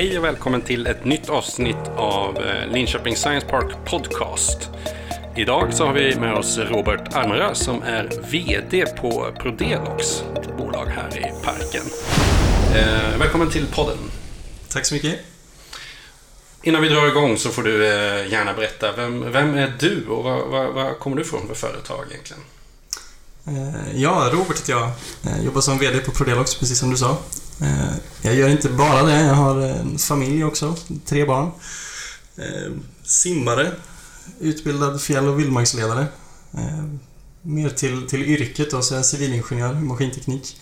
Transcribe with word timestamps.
Hej 0.00 0.18
och 0.18 0.24
välkommen 0.24 0.62
till 0.62 0.86
ett 0.86 1.04
nytt 1.04 1.28
avsnitt 1.28 1.88
av 1.96 2.36
eh, 2.36 2.72
Linköping 2.72 3.16
Science 3.16 3.46
Park 3.46 3.76
Podcast. 3.84 4.70
Idag 5.36 5.74
så 5.74 5.86
har 5.86 5.94
vi 5.94 6.16
med 6.16 6.34
oss 6.34 6.58
Robert 6.58 7.14
Almerö 7.14 7.54
som 7.54 7.82
är 7.82 8.10
VD 8.30 8.86
på 8.86 9.32
Prodelox, 9.40 10.24
ett 10.36 10.56
bolag 10.56 10.86
här 10.86 11.18
i 11.18 11.44
parken. 11.44 11.82
Eh, 12.74 13.18
välkommen 13.18 13.50
till 13.50 13.66
podden. 13.66 13.98
Tack 14.68 14.86
så 14.86 14.94
mycket. 14.94 15.18
Innan 16.62 16.82
vi 16.82 16.88
drar 16.88 17.08
igång 17.08 17.36
så 17.36 17.48
får 17.50 17.62
du 17.62 17.86
eh, 17.86 18.32
gärna 18.32 18.52
berätta, 18.52 18.92
vem, 18.96 19.32
vem 19.32 19.54
är 19.54 19.72
du 19.78 20.06
och 20.08 20.24
vad, 20.24 20.46
vad, 20.48 20.74
vad 20.74 20.98
kommer 20.98 21.16
du 21.16 21.22
ifrån 21.22 21.48
för 21.48 21.54
företag 21.54 22.04
egentligen? 22.10 22.42
Eh, 23.44 24.00
ja, 24.00 24.30
Robert 24.32 24.58
heter 24.58 24.72
jag. 24.72 24.90
jag. 25.22 25.44
Jobbar 25.44 25.60
som 25.60 25.78
VD 25.78 25.98
på 26.00 26.10
Prodelox, 26.10 26.54
precis 26.54 26.78
som 26.78 26.90
du 26.90 26.96
sa. 26.96 27.18
Eh, 27.60 27.94
jag 28.22 28.34
gör 28.34 28.48
inte 28.48 28.68
bara 28.68 29.02
det, 29.02 29.20
jag 29.20 29.34
har 29.34 29.60
en 29.60 29.98
familj 29.98 30.44
också, 30.44 30.76
tre 31.04 31.24
barn. 31.24 31.50
Eh, 32.36 32.72
simmare, 33.02 33.72
utbildad 34.40 35.00
fjäll 35.02 35.28
och 35.28 35.40
vildmarksledare. 35.40 36.06
Mer 37.42 37.68
till, 37.68 38.08
till 38.08 38.22
yrket 38.22 38.70
då, 38.70 38.82
så 38.82 38.94
jag 38.94 38.98
är 38.98 39.04
civilingenjör 39.04 39.72
i 39.72 39.80
maskinteknik. 39.80 40.60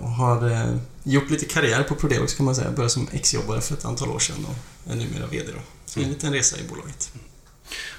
Och 0.00 0.10
har 0.10 0.78
gjort 1.02 1.30
lite 1.30 1.44
karriär 1.44 1.82
på 1.82 1.94
Prodelox 1.94 2.34
kan 2.34 2.46
man 2.46 2.54
säga. 2.54 2.70
Började 2.70 2.90
som 2.90 3.08
exjobbare 3.12 3.60
för 3.60 3.74
ett 3.74 3.84
antal 3.84 4.10
år 4.10 4.18
sedan 4.18 4.46
och 4.48 4.92
är 4.92 4.96
numera 4.96 5.26
VD 5.26 5.52
då. 5.52 5.60
Så 5.86 6.00
en 6.00 6.08
liten 6.08 6.32
resa 6.32 6.56
i 6.58 6.68
bolaget. 6.68 7.12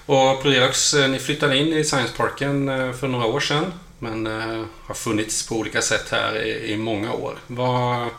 Och 0.10 0.42
Prodelox, 0.42 0.94
eh, 0.94 1.10
ni 1.10 1.20
flyttade 1.20 1.58
in 1.58 1.68
i 1.68 1.84
Science 1.84 2.14
Parken 2.18 2.70
eh, 2.70 2.94
för 2.94 3.08
några 3.08 3.26
år 3.26 3.40
sedan 3.40 3.74
men 4.00 4.28
eh, 4.28 4.66
har 4.86 4.96
funnits 4.96 5.48
på 5.48 5.56
olika 5.56 5.82
sätt 5.82 6.06
här 6.12 6.46
i, 6.46 6.74
i 6.74 6.78
många 6.78 7.14
år. 7.14 7.40
Vad, 7.48 8.10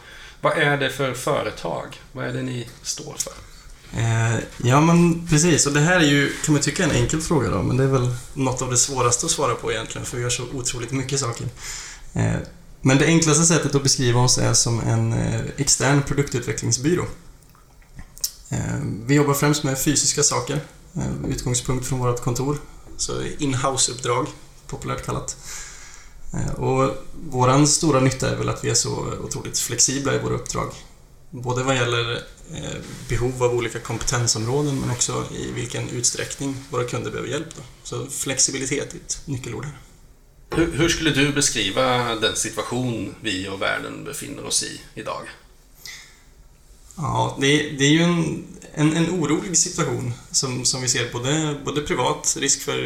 vad 0.41 0.59
är 0.59 0.77
det 0.77 0.91
för 0.91 1.15
företag? 1.15 1.87
Vad 2.13 2.25
är 2.25 2.33
det 2.33 2.43
ni 2.43 2.69
står 2.83 3.15
för? 3.19 3.33
Ja, 4.57 4.81
men 4.81 5.27
precis. 5.29 5.67
Och 5.67 5.73
det 5.73 5.81
här 5.81 6.01
är 6.01 6.05
ju, 6.05 6.33
kan 6.45 6.55
man 6.55 6.63
tycka, 6.63 6.85
en 6.85 6.91
enkel 6.91 7.21
fråga 7.21 7.51
då, 7.51 7.63
men 7.63 7.77
det 7.77 7.85
är 7.85 7.89
väl 7.89 8.15
något 8.35 8.63
av 8.63 8.71
det 8.71 8.77
svåraste 8.77 9.27
att 9.27 9.33
svara 9.33 9.55
på 9.55 9.73
egentligen, 9.73 10.07
för 10.07 10.17
vi 10.17 10.23
gör 10.23 10.31
så 10.31 10.43
otroligt 10.55 10.93
mycket 10.93 11.21
saker. 11.21 11.47
Men 12.81 12.99
det 12.99 13.07
enklaste 13.07 13.45
sättet 13.45 13.75
att 13.75 13.83
beskriva 13.83 14.21
oss 14.21 14.39
är 14.39 14.53
som 14.53 14.81
en 14.81 15.15
extern 15.57 16.03
produktutvecklingsbyrå. 16.03 17.05
Vi 19.07 19.15
jobbar 19.15 19.35
främst 19.35 19.65
med 19.65 19.79
fysiska 19.79 20.23
saker, 20.23 20.61
utgångspunkt 21.29 21.87
från 21.87 21.99
vårt 21.99 22.21
kontor, 22.21 22.59
så 22.97 23.23
in-house-uppdrag, 23.39 24.27
populärt 24.67 25.07
kallat. 25.07 25.37
Eh, 26.35 26.55
och 26.55 26.97
våran 27.31 27.67
stora 27.67 28.01
nytta 28.01 28.31
är 28.31 28.37
väl 28.37 28.49
att 28.49 28.65
vi 28.65 28.71
är 28.71 28.75
så 28.75 29.15
otroligt 29.25 29.59
flexibla 29.59 30.15
i 30.15 30.19
våra 30.19 30.35
uppdrag. 30.35 30.73
Både 31.31 31.63
vad 31.63 31.77
gäller 31.77 32.15
eh, 32.55 32.81
behov 33.09 33.43
av 33.43 33.55
olika 33.55 33.79
kompetensområden 33.79 34.81
men 34.81 34.91
också 34.91 35.25
i 35.39 35.53
vilken 35.53 35.89
utsträckning 35.89 36.57
våra 36.71 36.85
kunder 36.85 37.11
behöver 37.11 37.31
hjälp. 37.31 37.49
Då. 37.57 37.63
Så 37.83 38.07
flexibilitet 38.07 38.95
är 38.95 38.99
ett 38.99 39.23
nyckelord 39.25 39.65
här. 39.65 39.79
Hur, 40.57 40.73
hur, 40.73 40.89
skulle 40.89 41.11
du 41.11 41.33
beskriva 41.33 42.15
den 42.15 42.37
situation 42.37 43.15
vi 43.21 43.49
och 43.49 43.63
världen 43.63 44.05
befinner 44.05 44.45
oss 44.45 44.63
i 44.63 44.81
idag? 44.95 45.23
Ja, 46.97 47.37
det, 47.41 47.71
det 47.71 47.85
är 47.85 47.91
ju 47.91 48.03
en, 48.03 48.45
en, 48.75 48.97
en, 48.97 49.11
orolig 49.11 49.57
situation 49.57 50.13
som, 50.31 50.65
som 50.65 50.83
vi 50.83 50.89
ser 50.89 51.13
både, 51.13 51.57
både 51.65 51.81
privat, 51.81 52.37
risk 52.41 52.63
för 52.63 52.85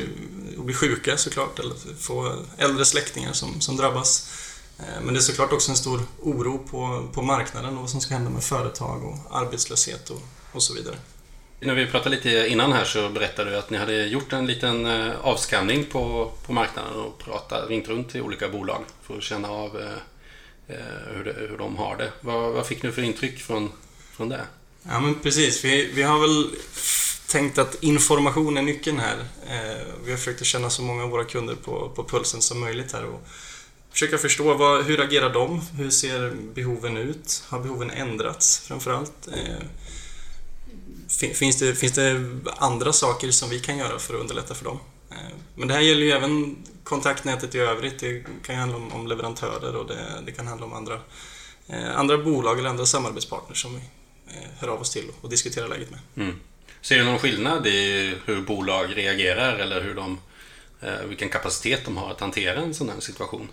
att 0.58 0.64
bli 0.64 0.74
sjuka 0.74 1.16
såklart, 1.16 1.58
eller 1.58 1.74
få 1.98 2.36
äldre 2.58 2.84
släktingar 2.84 3.32
som, 3.32 3.60
som 3.60 3.77
drabbas. 3.77 4.30
Eh, 4.78 5.02
men 5.05 5.14
det 5.14 5.20
är 5.20 5.22
såklart 5.22 5.52
också 5.52 5.70
en 5.70 5.77
stor 5.77 6.00
oro 6.22 6.58
på, 6.58 7.08
på 7.12 7.22
marknaden 7.22 7.74
och 7.74 7.80
vad 7.80 7.90
som 7.90 8.00
ska 8.00 8.14
hända 8.14 8.30
med 8.30 8.42
företag 8.42 9.05
och 9.05 9.36
arbetslöshet 9.36 10.10
och, 10.10 10.22
och 10.52 10.62
så 10.62 10.74
vidare. 10.74 10.96
När 11.61 11.74
vi 11.74 11.86
pratade 11.86 12.17
lite 12.17 12.46
innan 12.48 12.73
här 12.73 12.84
så 12.84 13.08
berättade 13.08 13.50
du 13.50 13.56
att 13.56 13.70
ni 13.70 13.78
hade 13.78 14.06
gjort 14.06 14.33
en 14.33 14.46
liten 14.46 14.86
eh, 14.86 15.12
avskanning 15.23 15.84
på, 15.84 16.33
på 16.46 16.52
marknaden 16.52 16.94
och 16.94 17.18
pratat, 17.18 17.68
ringt 17.68 17.89
runt 17.89 18.11
till 18.11 18.23
olika 18.23 18.48
bolag 18.48 18.84
för 19.02 19.17
att 19.17 19.23
känna 19.23 19.48
av 19.48 19.80
eh, 19.80 20.77
eh 20.77 21.14
hur, 21.14 21.24
det, 21.24 21.33
hur 21.33 21.58
de 21.58 21.77
har 21.77 21.96
det. 21.96 22.12
Vad, 22.20 22.52
vad 22.52 22.67
fick 22.67 22.83
ni 22.83 22.92
för 22.92 23.02
intryck 23.02 23.39
från, 23.40 23.73
från 24.17 24.28
det? 24.28 24.40
Ja, 24.89 25.00
men 25.00 25.14
precis. 25.14 25.64
Vi, 25.64 25.90
vi 25.95 26.02
har 26.02 26.20
väl 26.20 26.56
tänkt 27.28 27.58
att 27.58 27.83
information 27.83 28.56
är 28.56 28.62
nyckeln 28.62 28.98
här. 28.98 29.18
Eh, 29.48 29.86
vi 30.05 30.11
har 30.11 30.18
försökt 30.18 30.40
att 30.40 30.46
känna 30.46 30.70
så 30.70 30.83
många 30.83 31.05
av 31.05 31.11
våra 31.11 31.24
kunder 31.24 31.55
på, 31.55 31.92
på 31.95 32.05
pulsen 32.05 32.42
som 32.42 32.61
möjligt 32.61 32.92
här 32.92 33.05
och 33.05 33.27
försöka 33.90 34.18
förstå 34.18 34.55
vad, 34.55 34.84
hur 34.84 35.00
agerar 35.00 35.33
de? 35.33 35.61
Hur 35.61 35.90
ser 35.90 36.30
behoven 36.55 36.96
ut? 36.96 37.44
Har 37.48 37.61
behoven 37.61 37.90
ändrats 37.90 38.58
framförallt? 38.58 39.28
Eh, 39.28 39.67
finns 41.34 41.58
det, 41.58 41.74
finns 41.74 41.92
det 41.92 42.24
andra 42.56 42.92
saker 42.92 43.30
som 43.30 43.50
vi 43.50 43.61
kan 43.61 43.78
göra 43.78 43.98
för 43.98 44.14
att 44.14 44.20
underlätta 44.20 44.55
för 44.55 44.64
dem? 44.64 44.78
Eh, 45.11 45.17
men 45.55 45.68
det 45.68 45.74
här 45.74 45.80
gäller 45.80 46.02
ju 46.02 46.11
även 46.11 46.56
kontaktnätet 46.84 47.55
i 47.55 47.58
övrigt. 47.58 47.98
Det 47.98 48.24
kan 48.46 48.56
handla 48.56 48.77
om, 48.77 48.92
om 48.92 49.06
leverantörer 49.06 49.77
och 49.77 49.86
det, 49.86 50.23
det, 50.27 50.33
kan 50.33 50.46
handla 50.46 50.67
om 50.67 50.73
andra, 50.73 51.00
eh, 51.67 51.98
andra 51.98 52.18
bolag 52.18 52.58
eller 52.58 52.70
andra 52.70 52.86
samarbetspartners 52.86 53.62
som 53.62 53.74
vi 53.74 53.80
hör 54.58 54.68
av 54.68 54.80
oss 54.80 54.90
till 54.90 55.11
och 55.20 55.30
diskuterar 55.30 55.68
läget 55.68 55.90
med. 55.90 56.01
Mm. 56.17 56.40
Ser 56.80 56.98
du 56.98 57.05
någon 57.05 57.18
skillnad 57.18 57.67
i 57.67 58.14
hur 58.24 58.40
bolag 58.40 58.96
reagerar 58.96 59.58
eller 59.58 59.80
hur 59.80 59.95
de, 59.95 60.18
eh, 60.80 61.05
vilken 61.08 61.29
kapacitet 61.29 61.85
de 61.85 61.96
har 61.96 62.11
att 62.11 62.20
hantera 62.20 62.61
en 62.61 62.74
sån 62.74 62.89
här 62.89 63.01
situation? 63.01 63.48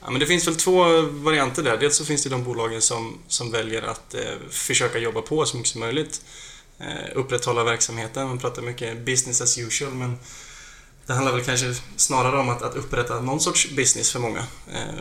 Ja, 0.00 0.10
men 0.10 0.20
det 0.20 0.26
finns 0.26 0.46
väl 0.46 0.56
två 0.56 1.02
varianter 1.02 1.62
där. 1.62 1.76
Dels 1.76 1.96
så 1.96 2.04
finns 2.04 2.24
det 2.24 2.30
de 2.30 2.44
bolagen 2.44 2.82
som, 2.82 3.18
som 3.28 3.50
väljer 3.50 3.82
att 3.82 4.14
eh, 4.14 4.34
försöka 4.50 4.98
jobba 4.98 5.22
på 5.22 5.46
så 5.46 5.56
mycket 5.56 5.72
som 5.72 5.80
möjligt. 5.80 6.20
Eh, 6.78 7.10
upprätthålla 7.14 7.64
verksamheten. 7.64 8.28
Man 8.28 8.38
pratar 8.38 8.62
mycket 8.62 8.98
business 8.98 9.40
as 9.40 9.58
usual 9.58 9.94
men 9.94 10.18
det 11.08 11.14
handlar 11.14 11.32
väl 11.32 11.44
kanske 11.44 11.74
snarare 11.96 12.38
om 12.38 12.48
att, 12.48 12.62
att 12.62 12.76
upprätta 12.76 13.20
någon 13.20 13.40
sorts 13.40 13.70
business 13.70 14.12
för 14.12 14.18
många. 14.18 14.38
Eh, 14.72 14.98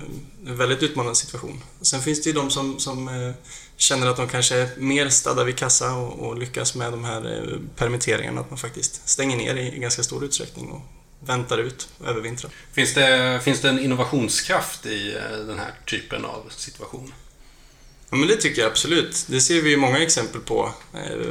en 0.47 0.57
väldigt 0.57 0.83
utmanande 0.83 1.15
situation. 1.15 1.63
Sen 1.81 2.01
finns 2.01 2.23
det 2.23 2.29
ju 2.29 2.33
de 2.33 2.49
som, 2.51 2.79
som 2.79 3.07
eh, 3.07 3.31
känner 3.77 4.07
att 4.07 4.17
de 4.17 4.27
kanske 4.27 4.55
är 4.55 4.69
mer 4.77 5.09
stadda 5.09 5.43
vid 5.43 5.57
kassa 5.57 5.93
och, 5.93 6.27
och 6.27 6.37
lyckas 6.37 6.75
med 6.75 6.93
de 6.93 7.03
här 7.03 7.37
eh, 7.37 7.59
permitteringarna, 7.75 8.41
att 8.41 8.49
man 8.49 8.59
faktiskt 8.59 9.09
stänger 9.09 9.37
ner 9.37 9.55
i, 9.55 9.75
i 9.75 9.79
ganska 9.79 10.03
stor 10.03 10.23
utsträckning 10.23 10.71
och 10.71 10.81
väntar 11.27 11.57
ut 11.57 11.89
och 11.97 12.07
övervintrar. 12.07 12.51
Finns 12.73 12.93
det, 12.93 13.39
finns 13.43 13.61
det 13.61 13.69
en 13.69 13.79
innovationskraft 13.79 14.85
i 14.85 15.17
den 15.47 15.59
här 15.59 15.73
typen 15.85 16.25
av 16.25 16.43
situation? 16.49 17.13
Ja, 18.09 18.17
men 18.17 18.27
det 18.27 18.35
tycker 18.35 18.61
jag 18.61 18.71
absolut. 18.71 19.25
Det 19.29 19.41
ser 19.41 19.61
vi 19.61 19.69
ju 19.69 19.77
många 19.77 19.99
exempel 19.99 20.41
på. 20.41 20.71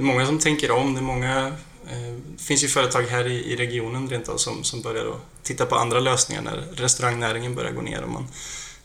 Många 0.01 0.27
som 0.27 0.39
tänker 0.39 0.71
om, 0.71 0.95
det 0.95 1.01
är 1.01 1.03
många 1.03 1.57
det 1.87 2.43
finns 2.43 2.65
ju 2.65 2.69
företag 2.69 3.03
här 3.03 3.27
i, 3.27 3.57
regionen 3.57 4.09
rent 4.09 4.29
av 4.29 4.37
som, 4.37 4.65
som 4.65 4.83
börjar 4.83 5.17
titta 5.43 5.67
på 5.67 5.75
andra 5.75 6.01
lösningar 6.01 6.43
när 6.43 6.57
restaurangnäringen 6.57 7.55
börjar 7.55 7.73
gå 7.73 7.83
ner 7.83 8.03
och 8.03 8.11
man, 8.11 8.27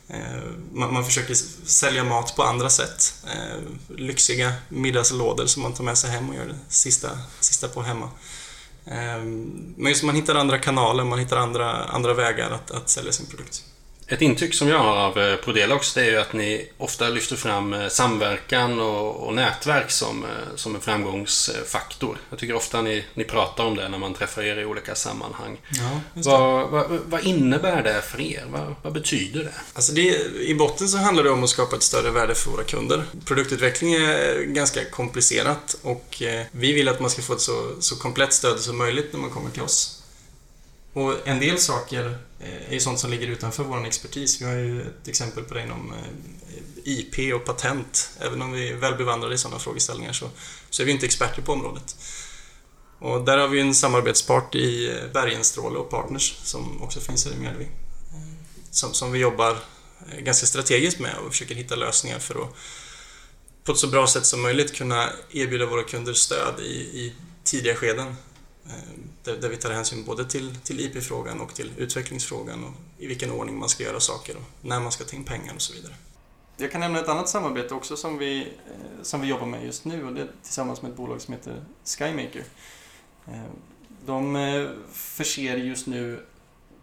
eh, 0.07 0.41
man, 0.73 0.93
man, 0.93 1.05
försöker 1.05 1.33
sälja 1.65 2.03
mat 2.03 2.35
på 2.35 2.43
andra 2.43 2.69
sätt. 2.69 3.13
Eh, 3.27 3.59
lyxiga 3.97 4.53
middagslådor 4.69 5.45
som 5.45 5.63
man 5.63 5.73
tar 5.73 5.83
med 5.83 5.97
sig 5.97 6.09
hem 6.09 6.29
och 6.29 6.35
gör 6.35 6.45
det 6.45 6.59
sista, 6.69 7.09
sista 7.39 7.67
på 7.67 7.81
hemma. 7.81 8.09
men 9.75 9.87
just 9.87 10.03
man 10.03 10.15
hittar 10.15 10.35
andra 10.35 10.59
kanaler, 10.59 11.03
man 11.03 11.19
hittar 11.19 11.37
andra, 11.37 11.83
andra 11.83 12.13
vägar 12.13 12.51
att, 12.51 12.71
att 12.71 12.89
sälja 12.89 13.11
sin 13.11 13.25
produkt. 13.25 13.63
Ett 14.11 14.21
intryck 14.21 14.53
som 14.53 14.67
jag 14.67 14.79
har 14.79 14.97
av 14.97 15.19
eh, 15.19 15.35
Prodelox 15.35 15.93
det 15.93 16.01
är 16.01 16.11
ju 16.11 16.17
att 16.17 16.33
ni 16.33 16.69
ofta 16.77 17.09
lyfter 17.09 17.35
fram 17.35 17.73
eh, 17.73 17.87
samverkan 17.87 18.79
och, 18.79 19.27
och 19.27 19.33
nätverk 19.33 19.91
som, 19.91 20.23
eh, 20.23 20.29
som 20.55 20.75
en 20.75 20.81
framgångsfaktor. 20.81 22.17
Jag 22.29 22.39
tycker 22.39 22.55
ofta 22.55 22.81
ni, 22.81 23.05
ni 23.13 23.23
pratar 23.23 23.65
om 23.65 23.75
det 23.75 23.89
när 23.89 23.97
man 23.97 24.13
träffar 24.13 24.43
er 24.43 24.57
i 24.57 24.65
olika 24.65 24.95
sammanhang. 24.95 25.57
Ja, 25.69 26.01
vad, 26.13 26.69
vad, 26.69 26.99
vad, 27.05 27.25
innebär 27.25 27.83
det 27.83 28.01
för 28.01 28.21
er? 28.21 28.45
Vad, 28.49 28.75
vad 28.81 28.93
betyder 28.93 29.43
det? 29.43 29.53
Alltså 29.73 29.93
det? 29.93 30.17
I 30.41 30.55
botten 30.55 30.87
så 30.87 30.97
handlar 30.97 31.23
det 31.23 31.29
om 31.29 31.43
att 31.43 31.49
skapa 31.49 31.75
ett 31.75 31.83
större 31.83 32.11
värde 32.11 32.35
för 32.35 32.51
våra 32.51 32.63
kunder. 32.63 33.03
Produktutveckling 33.25 33.93
är 33.93 34.43
ganska 34.43 34.85
komplicerat 34.85 35.77
och 35.81 36.21
vi 36.51 36.73
vill 36.73 36.87
att 36.87 36.99
man 36.99 37.09
ska 37.09 37.21
få 37.21 37.33
ett 37.33 37.41
så, 37.41 37.71
så 37.79 37.95
komplett 37.95 38.33
stöd 38.33 38.59
som 38.59 38.77
möjligt 38.77 39.13
när 39.13 39.19
man 39.19 39.29
kommer 39.29 39.49
till 39.49 39.61
oss. 39.61 40.00
Och 40.93 41.27
en 41.27 41.39
del 41.39 41.57
saker 41.57 42.17
eh, 42.39 42.69
är 42.69 42.73
ju 42.73 42.79
sånt 42.79 42.99
som 42.99 43.11
ligger 43.11 43.27
utanför 43.27 43.63
vår 43.63 43.85
expertis. 43.85 44.41
Vi 44.41 44.45
har 44.45 44.53
ju 44.53 44.81
ett 44.81 45.07
exempel 45.07 45.43
på 45.43 45.53
det 45.53 45.63
inom 45.63 45.93
eh, 45.93 46.57
IP 46.83 47.33
och 47.33 47.45
patent. 47.45 48.09
Även 48.19 48.41
om 48.41 48.51
vi 48.51 48.69
är 48.69 48.75
väl 48.75 48.95
bevandrade 48.95 49.35
i 49.35 49.37
sådana 49.37 49.59
frågeställningar 49.59 50.13
så, 50.13 50.29
så 50.69 50.81
är 50.81 50.85
vi 50.85 50.91
inte 50.91 51.05
experter 51.05 51.41
på 51.41 51.51
området. 51.51 51.95
Och 52.99 53.25
där 53.25 53.37
har 53.37 53.47
vi 53.47 53.59
en 53.59 53.75
samarbetspart 53.75 54.55
i 54.55 54.89
eh, 54.89 55.11
Bergenstråle 55.13 55.77
och 55.77 55.89
Partners 55.89 56.35
som 56.43 56.81
också 56.81 56.99
finns 56.99 57.25
här 57.25 57.33
i 57.33 57.37
Mjölby. 57.37 57.67
Som, 58.71 58.93
som 58.93 59.11
vi 59.11 59.19
jobbar 59.19 59.57
ganska 60.19 60.45
strategiskt 60.45 60.99
med 60.99 61.15
och 61.25 61.31
försöker 61.31 61.55
hitta 61.55 61.75
lösningar 61.75 62.19
för 62.19 62.43
att 62.43 62.55
på 63.63 63.71
ett 63.71 63.77
så 63.77 63.87
bra 63.87 64.07
sätt 64.07 64.25
som 64.25 64.41
möjligt 64.41 64.75
kunna 64.75 65.09
erbjuda 65.31 65.65
våra 65.65 65.83
kunder 65.83 66.13
stöd 66.13 66.59
i, 66.59 66.73
i 66.73 67.13
tidiga 67.43 67.75
skeden 67.75 68.15
Eh, 68.65 68.73
där, 69.23 69.37
där, 69.37 69.49
vi 69.49 69.57
tar 69.57 69.71
hänsyn 69.71 70.05
både 70.05 70.25
till, 70.25 70.55
till 70.55 70.79
IP-frågan 70.79 71.41
och 71.41 71.55
till 71.55 71.73
utvecklingsfrågan 71.77 72.63
och 72.63 72.71
i 72.97 73.07
vilken 73.07 73.31
ordning 73.31 73.59
man 73.59 73.69
ska 73.69 73.83
göra 73.83 73.99
saker 73.99 74.35
och 74.35 74.43
när 74.61 74.79
man 74.79 74.91
ska 74.91 75.03
ta 75.03 75.15
in 75.15 75.23
pengar 75.23 75.53
och 75.55 75.61
så 75.61 75.73
vidare. 75.73 75.93
Jag 76.57 76.71
kan 76.71 76.81
nämna 76.81 76.99
ett 76.99 77.09
annat 77.09 77.29
samarbete 77.29 77.73
också 77.73 77.97
som 77.97 78.17
vi, 78.17 78.41
eh, 78.41 79.01
som 79.01 79.21
vi 79.21 79.27
jobbar 79.27 79.45
med 79.45 79.65
just 79.65 79.85
nu 79.85 80.05
och 80.05 80.13
det 80.13 80.21
är 80.21 80.31
tillsammans 80.43 80.81
med 80.81 80.91
ett 80.91 80.97
bolag 80.97 81.21
som 81.21 81.33
heter 81.33 81.65
Skymaker. 81.85 82.43
Eh, 83.27 83.43
de 84.05 84.67
förser 84.91 85.57
just 85.57 85.87
nu 85.87 86.25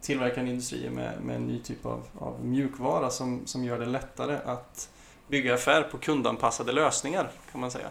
tillverkande 0.01 0.51
industrier 0.51 0.91
med, 0.91 1.23
med 1.23 1.37
en 1.37 1.47
ny 1.47 1.63
typ 1.63 1.87
av, 1.87 2.05
av 2.19 2.45
mjukvara 2.45 3.11
som, 3.11 3.47
som 3.47 3.65
gör 3.65 3.79
det 3.79 3.87
lättare 3.87 4.39
att 4.45 4.91
bygga 5.29 5.55
affär 5.55 5.83
på 5.83 5.99
kundanpassade 5.99 6.73
lösningar 6.73 7.31
kan 7.53 7.61
man 7.61 7.71
säga. 7.71 7.89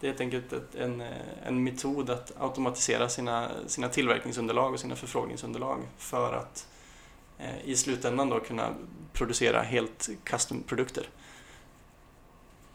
Det 0.00 0.06
är 0.06 0.08
helt 0.08 0.20
enkelt 0.20 0.52
ett, 0.52 0.74
en, 0.74 1.02
en 1.44 1.64
metod 1.64 2.10
att 2.10 2.32
automatisera 2.38 3.08
sina, 3.08 3.50
sina 3.66 3.88
tillverkningsunderlag 3.88 4.72
och 4.72 4.80
sina 4.80 4.96
förfrågningsunderlag 4.96 5.78
för 5.98 6.32
att 6.32 6.66
eh, 7.38 7.64
i 7.64 7.76
slutändan 7.76 8.28
då 8.28 8.40
kunna 8.40 8.74
producera 9.12 9.62
helt 9.62 10.08
custom-produkter. 10.24 11.08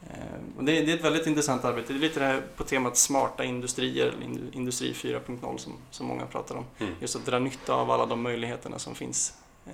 Eh, 0.10 0.64
det, 0.64 0.81
det, 0.81 0.92
är 0.92 0.96
ett 0.96 1.04
väldigt 1.04 1.28
intressant 1.28 1.66
arbete. 1.66 1.94
Det 1.94 2.00
är 2.00 2.02
lite 2.02 2.20
det 2.20 2.25
här 2.25 2.44
på 2.56 2.64
temat 2.64 2.98
smarta 2.98 3.44
industrier, 3.44 4.08
eller 4.08 4.56
industri 4.56 4.94
4.0 4.94 5.58
som, 5.58 5.74
som 5.92 6.08
många 6.08 6.25
pratar 6.25 6.56
om. 6.56 6.66
Mm. 6.80 6.94
Just 7.00 7.16
att 7.16 7.25
dra 7.25 7.40
nytta 7.40 7.74
av 7.74 7.92
alla 7.92 8.06
de 8.06 8.22
möjligheterna 8.22 8.80
som 8.80 8.96
finns 8.96 9.34
eh, 9.66 9.74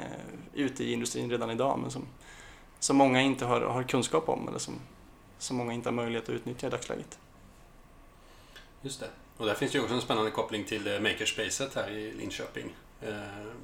ute 0.54 0.84
i 0.84 0.94
industrin 0.94 1.30
redan 1.30 1.52
idag 1.52 1.80
men 1.82 1.92
som, 1.92 2.06
som 2.80 2.98
många 2.98 3.22
inte 3.22 3.46
har, 3.46 3.62
har 3.62 3.84
kunskap 3.84 4.30
om 4.30 4.48
eller 4.48 4.60
som, 4.60 4.74
som 5.38 5.58
många 5.58 5.74
inte 5.74 5.90
har 5.90 5.94
möjlighet 5.94 6.24
att 6.24 6.36
utnyttja 6.36 6.68
i 6.68 6.70
dagsläget. 6.70 7.20
Just 8.82 9.00
det. 9.00 9.08
Och 9.38 9.46
där 9.46 9.56
finns 9.56 9.76
ju 9.76 9.80
också 9.80 9.94
en 9.94 10.02
spännande 10.02 10.32
koppling 10.32 10.64
till 10.64 10.88
eh, 10.88 11.00
Makerspacet 11.00 11.76
här 11.76 11.90
i 11.90 12.14
Linköping. 12.14 12.76
Eh, 13.02 13.10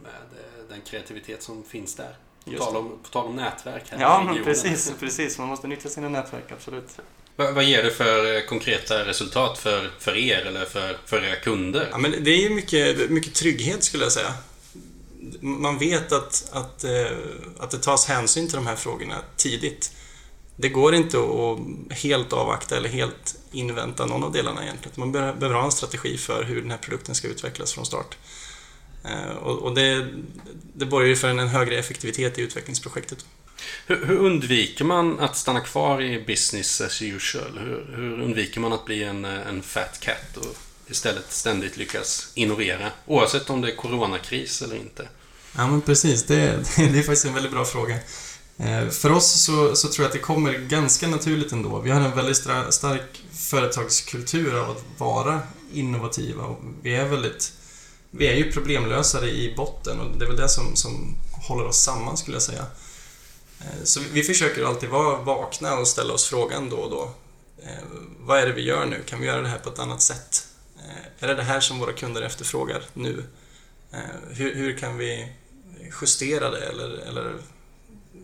med 0.04 0.22
den 0.70 0.82
kreativitet 0.82 1.44
som 1.44 1.64
finns 1.64 1.96
där. 1.96 2.16
På 2.46 2.52
tal, 2.52 2.76
om, 2.76 3.00
på 3.04 3.10
tal 3.10 3.26
om 3.26 3.36
nätverk 3.36 3.84
här 3.90 4.02
Ja, 4.02 4.38
precis, 4.44 4.94
precis. 5.00 5.38
Man 5.38 5.48
måste 5.48 5.68
nyttja 5.68 5.90
sina 5.90 6.10
nätverk, 6.10 6.52
absolut. 6.52 6.98
Vad, 7.36 7.64
ger 7.64 7.84
det 7.84 7.92
för 7.92 8.36
eh, 8.36 8.42
konkreta 8.42 9.06
resultat 9.06 9.58
för, 9.58 9.92
för 10.00 10.18
er 10.18 10.46
eller 10.46 10.66
för, 10.66 10.98
för 11.06 11.24
era 11.24 11.36
kunder? 11.36 11.88
Ja, 11.92 11.98
men 11.98 12.24
det 12.24 12.32
är 12.32 12.42
ju 12.42 12.50
mycket, 12.50 13.10
mycket 13.10 13.34
trygghet 13.34 13.84
skulle 13.84 14.04
jag 14.04 14.12
säga. 14.12 14.34
Man 15.42 15.78
vet 15.78 16.12
att, 16.12 16.50
att, 16.52 16.86
att 17.60 17.72
det 17.72 17.78
tas 17.78 18.06
hänsyn 18.06 18.48
till 18.48 18.56
de 18.56 18.68
här 18.68 18.76
frågorna 18.76 19.16
tidigt. 19.38 19.92
Det 20.56 20.70
går 20.70 20.96
inte 20.96 21.18
att 21.18 21.98
helt 21.98 22.34
avvakta 22.34 22.78
eller 22.78 22.90
helt 22.90 23.36
invänta 23.52 24.06
någon 24.06 24.24
av 24.24 24.32
delarna 24.32 24.64
egentligen. 24.64 24.94
Man 24.96 25.12
behöver 25.12 25.50
ha 25.50 25.66
en 25.66 25.72
strategi 25.72 26.18
för 26.18 26.44
hur 26.44 26.62
den 26.62 26.72
här 26.72 26.78
produkten 26.78 27.16
ska 27.16 27.28
utvecklas 27.28 27.74
från 27.74 27.86
start. 27.86 28.18
Eh, 29.04 29.36
och 29.38 29.76
det, 29.76 30.08
det 30.74 30.86
borgar 30.86 31.08
ju 31.08 31.16
för 31.16 31.28
en 31.28 31.48
högre 31.48 31.78
effektivitet 31.78 32.40
i 32.40 32.42
utvecklingsprojektet. 32.42 33.26
Hur, 33.88 34.06
hur, 34.06 34.18
undviker 34.18 34.86
man 34.86 35.20
att 35.20 35.38
stanna 35.38 35.60
kvar 35.60 36.02
i 36.02 36.24
business 36.28 36.82
as 36.82 37.02
usual? 37.02 37.60
Hur, 37.60 37.96
hur 37.96 38.22
undviker 38.22 38.60
man 38.60 38.74
att 38.74 38.86
bli 38.86 39.04
en, 39.04 39.26
en 39.26 39.62
fat 39.62 40.00
cat 40.00 40.38
och 40.38 40.56
istället 40.88 41.32
ständigt 41.32 41.78
lyckas 41.78 42.32
innovera? 42.36 42.92
Oavsett 43.06 43.50
om 43.50 43.62
det 43.62 43.72
är 43.72 43.76
coronakris 43.76 44.62
eller 44.62 44.76
inte. 44.76 45.08
Ja, 45.58 45.68
men 45.68 45.82
precis. 45.82 46.24
Det, 46.24 46.36
det 46.78 47.00
är 47.00 47.04
faktiskt 47.04 47.26
en 47.26 47.34
väldigt 47.34 47.52
bra 47.52 47.66
fråga. 47.66 47.96
Eh, 48.58 48.90
för 48.90 49.12
oss 49.12 49.44
så, 49.44 49.76
så, 49.76 49.88
tror 49.88 50.04
jag 50.04 50.08
att 50.08 50.14
det 50.14 50.20
kommer 50.20 50.54
ganska 50.54 51.08
naturligt 51.08 51.52
ändå. 51.52 51.80
Vi 51.80 51.92
har 51.92 52.02
en 52.02 52.16
väldigt 52.16 52.38
stark 52.70 53.24
företagskultur 53.32 54.56
av 54.56 54.70
att 54.70 54.84
vara 54.98 55.42
innovativa 55.74 56.44
och 56.44 56.60
vi 56.82 56.96
är 56.96 57.06
väldigt 57.06 57.54
vi 58.12 58.28
är 58.28 58.36
ju 58.36 58.52
problemlösare 58.52 59.30
i 59.30 59.54
botten 59.58 60.00
och 60.00 60.18
det 60.18 60.26
är 60.26 60.28
väl 60.28 60.38
det 60.38 60.50
som, 60.50 60.76
som 60.76 61.16
håller 61.48 61.66
oss 61.66 61.84
samman 61.84 62.18
skulle 62.18 62.36
jag 62.36 62.42
säga. 62.42 62.66
Eh, 63.60 63.84
så 63.84 64.00
vi 64.12 64.24
försöker 64.24 64.64
alltid 64.64 64.90
vara 64.90 65.18
vakna 65.18 65.78
och 65.78 65.88
ställa 65.88 66.14
oss 66.14 66.26
frågan 66.26 66.70
då 66.70 66.78
och 66.78 66.92
då. 66.92 67.12
Eh, 67.64 67.84
vad 68.20 68.40
är 68.40 68.46
det 68.46 68.54
vi 68.54 68.62
gör 68.62 68.86
nu? 68.86 69.04
Kan 69.06 69.22
vi 69.22 69.28
göra 69.28 69.42
det 69.42 69.48
här 69.48 69.60
på 69.60 69.70
ett 69.70 69.80
annat 69.80 70.02
sätt? 70.02 70.48
Är 71.20 71.28
det 71.28 71.36
det 71.36 71.44
här 71.44 71.60
som 71.60 71.80
våra 71.80 71.94
kunder 71.94 72.22
efterfrågar 72.22 72.84
nu? 72.94 73.24
Hur, 74.30 74.56
hur 74.56 74.78
kan 74.78 74.98
vi 74.98 75.32
justera 76.02 76.50
det 76.50 76.66
eller, 76.66 76.90
eller 76.90 77.36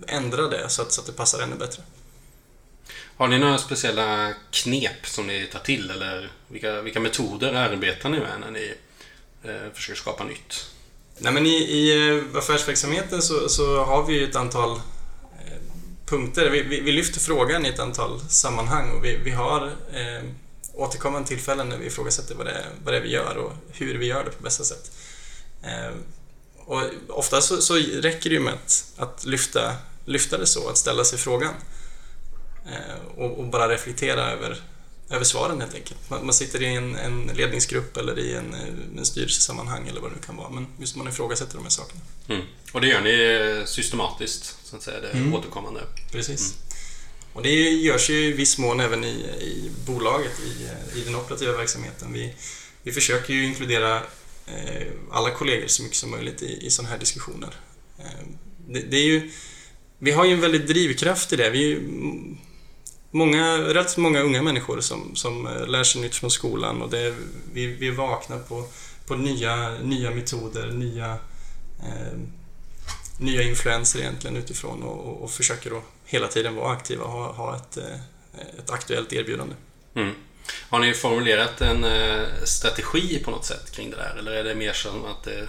ändra 0.08 0.48
det 0.48 0.70
så 0.70 0.82
att, 0.82 0.92
så 0.92 1.02
att 1.02 1.08
det 1.08 1.14
passar 1.14 1.42
ännu 1.42 1.56
bättre. 1.56 1.84
Har 3.18 3.28
ni 3.28 3.40
några 3.40 3.58
speciella 3.58 4.34
knep 4.52 5.06
som 5.08 5.28
ni 5.28 5.48
tar 5.52 5.60
till 5.60 5.92
eller 5.92 6.32
vilka, 6.48 6.82
vilka 6.82 7.00
metoder 7.00 7.54
arbetar 7.54 8.10
ni 8.10 8.20
med 8.20 8.40
när 8.40 8.52
ni 8.52 8.74
eh, 9.44 9.74
försöker 9.74 10.00
skapa 10.00 10.24
nytt? 10.24 10.66
Nej, 11.18 11.34
men 11.34 11.46
i, 11.46 11.50
i 11.50 12.10
eh, 12.10 12.38
affärsverksamheten 12.38 13.22
så, 13.22 13.50
så 13.50 13.84
har 13.84 14.06
vi 14.06 14.14
ju 14.14 14.30
ett 14.30 14.36
antal 14.36 14.72
eh, 14.72 15.62
punkter. 16.06 16.50
Vi, 16.50 16.62
vi, 16.62 16.80
vi, 16.80 16.92
lyfter 16.92 17.20
frågan 17.20 17.66
i 17.66 17.70
ett 17.70 17.80
antal 17.80 18.20
sammanhang 18.30 18.92
och 18.92 19.06
vi, 19.06 19.18
vi 19.24 19.32
har 19.32 19.68
eh, 19.94 20.24
återkommande 20.74 21.28
tillfällen 21.28 21.70
när 21.70 21.78
vi 21.78 21.86
ifrågasätter 21.86 22.36
vad 22.36 22.46
det, 22.46 22.52
är, 22.52 22.66
vad 22.84 22.94
det 22.94 22.98
är 22.98 23.02
vi 23.02 23.10
gör 23.10 23.38
och 23.38 23.54
hur 23.72 23.98
vi 23.98 24.06
gör 24.06 24.24
det 24.24 24.32
på 24.32 24.44
bästa 24.44 24.64
sätt. 24.64 24.92
Eh, 25.64 25.92
och 26.66 26.82
ofta 27.10 27.42
så, 27.42 27.62
så 27.62 27.76
räcker 27.76 28.30
det 28.30 28.36
ju 28.36 28.40
med 28.40 28.54
att, 28.54 28.94
att 28.98 29.26
lyfta 29.26 29.76
lyfta 30.06 30.38
det 30.38 30.46
så, 30.46 30.70
att 30.70 30.78
ställa 30.78 31.04
sig 31.04 31.20
frågan. 31.20 31.54
Eh, 32.66 33.18
och, 33.18 33.40
och, 33.40 33.46
bara 33.46 33.70
reflektera 33.70 34.32
över, 34.32 34.62
över 35.10 35.24
svaren 35.26 35.62
helt 35.62 35.76
enkelt. 35.76 36.10
Man, 36.10 36.26
man 36.26 36.34
sitter 36.34 36.62
i 36.62 36.76
en, 36.76 36.96
en, 36.96 37.32
ledningsgrupp 37.36 37.98
eller 37.98 38.20
i 38.20 38.34
en, 38.34 38.56
en 38.98 39.06
styrelsesammanhang 39.06 39.88
eller 39.88 40.02
vad 40.02 40.12
det 40.12 40.16
nu 40.16 40.22
kan 40.22 40.38
vara, 40.38 40.50
men 40.50 40.68
just 40.80 40.96
man 40.96 41.08
ifrågasätter 41.08 41.56
de 41.56 41.64
här 41.64 41.70
sakerna. 41.70 42.02
Mm. 42.28 42.42
Och 42.74 42.82
det 42.82 42.88
gör 42.88 43.02
ni 43.02 43.68
systematiskt, 43.68 44.56
så 44.64 44.76
att 44.76 44.84
säga, 44.84 45.00
det 45.00 45.10
mm. 45.10 45.34
återkommande? 45.34 45.82
Precis. 46.12 46.42
Mm. 46.42 46.72
Och 47.34 47.44
det 47.44 47.50
görs 47.70 48.10
ju 48.10 48.26
i 48.26 48.32
viss 48.32 48.58
mån 48.58 48.80
även 48.80 49.04
i, 49.04 49.16
i 49.42 49.72
bolaget, 49.86 50.40
i, 50.40 50.70
i 51.00 51.04
den 51.04 51.16
operativa 51.16 51.58
verksamheten. 51.58 52.14
Vi, 52.14 52.34
vi 52.84 52.92
försöker 52.92 53.34
ju 53.34 53.46
inkludera 53.46 53.98
eh, 54.48 54.88
alla 55.12 55.32
kollegor 55.32 55.68
så 55.68 55.84
mycket 55.84 55.98
som 55.98 56.12
möjligt 56.12 56.42
i, 56.42 56.66
i 56.66 56.70
sådana 56.70 56.90
här 56.90 57.00
diskussioner. 57.00 57.56
Eh, 58.00 58.28
det, 58.68 58.80
det, 58.80 58.98
är 58.98 59.06
ju 59.06 59.32
vi 60.04 60.12
har 60.12 60.26
ju 60.26 60.34
en 60.34 60.42
väldig 60.42 60.68
drivkraft 60.68 61.34
i 61.34 61.36
det. 61.36 61.50
Vi 61.50 61.74
är 61.74 61.80
många, 63.12 63.58
rätt 63.58 63.98
många 63.98 64.22
unga 64.22 64.42
människor 64.42 64.82
som, 64.82 65.16
som 65.16 65.48
eh, 65.48 65.68
lär 65.68 65.84
sig 65.84 66.02
nytt 66.02 66.16
från 66.16 66.32
skolan 66.32 66.82
och 66.82 66.90
det, 66.90 67.16
vi, 67.54 67.66
vi 67.66 67.92
vaknar 67.92 68.40
på, 68.40 68.68
på 69.06 69.16
nya, 69.16 69.70
nya 69.70 70.12
metoder, 70.12 70.72
nya, 70.72 71.18
eh, 71.80 72.18
nya 73.20 73.42
influenser 73.42 74.00
egentligen 74.00 74.38
utifrån 74.38 74.84
och, 74.84 75.24
och, 75.24 75.32
försöker 75.32 75.70
då 75.70 75.82
hela 76.06 76.28
tiden 76.28 76.56
vara 76.56 76.72
aktiva 76.72 77.04
och 77.04 77.12
ha, 77.12 77.32
ha 77.32 77.56
ett, 77.56 77.78
eh, 77.78 78.60
ett 78.60 78.70
aktuellt 78.70 79.14
erbjudande. 79.14 79.56
Mm. 79.96 80.14
Har 80.70 80.80
ni 80.80 80.94
formulerat 80.94 81.62
en 81.62 81.84
eh, 81.84 82.28
strategi 82.44 83.20
på 83.24 83.32
något 83.32 83.46
sätt 83.46 83.72
kring 83.72 83.90
det 83.90 83.96
där 83.96 84.16
eller 84.20 84.32
är 84.32 84.44
det 84.44 84.56
mer 84.56 84.74
som 84.74 85.06
att 85.06 85.24
det, 85.24 85.48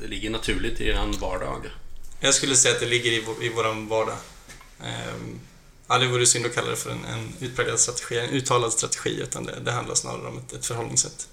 det 0.00 0.06
ligger 0.06 0.30
naturligt 0.30 0.80
i 0.80 0.88
er 0.88 1.20
vardag? 1.20 1.66
Jag 2.20 2.34
skulle 2.34 2.56
säga 2.56 2.74
att 2.74 2.80
det 2.80 2.86
ligger 2.86 3.10
i, 3.10 3.46
i 3.46 3.48
vår 3.48 3.88
vardag. 3.88 4.16
Ja, 5.88 5.98
det 5.98 6.06
vore 6.06 6.26
synd 6.26 6.46
att 6.46 6.54
kalla 6.54 6.70
det 6.70 6.76
för 6.76 6.90
en, 6.90 7.04
en 7.04 7.32
utpräglad 7.40 7.80
strategi, 7.80 8.18
en 8.18 8.30
uttalad 8.30 8.72
strategi, 8.72 9.20
utan 9.22 9.44
det, 9.44 9.60
det 9.60 9.72
handlar 9.72 9.94
snarare 9.94 10.28
om 10.28 10.38
ett, 10.38 10.52
ett 10.52 10.66
förhållningssätt. 10.66 11.28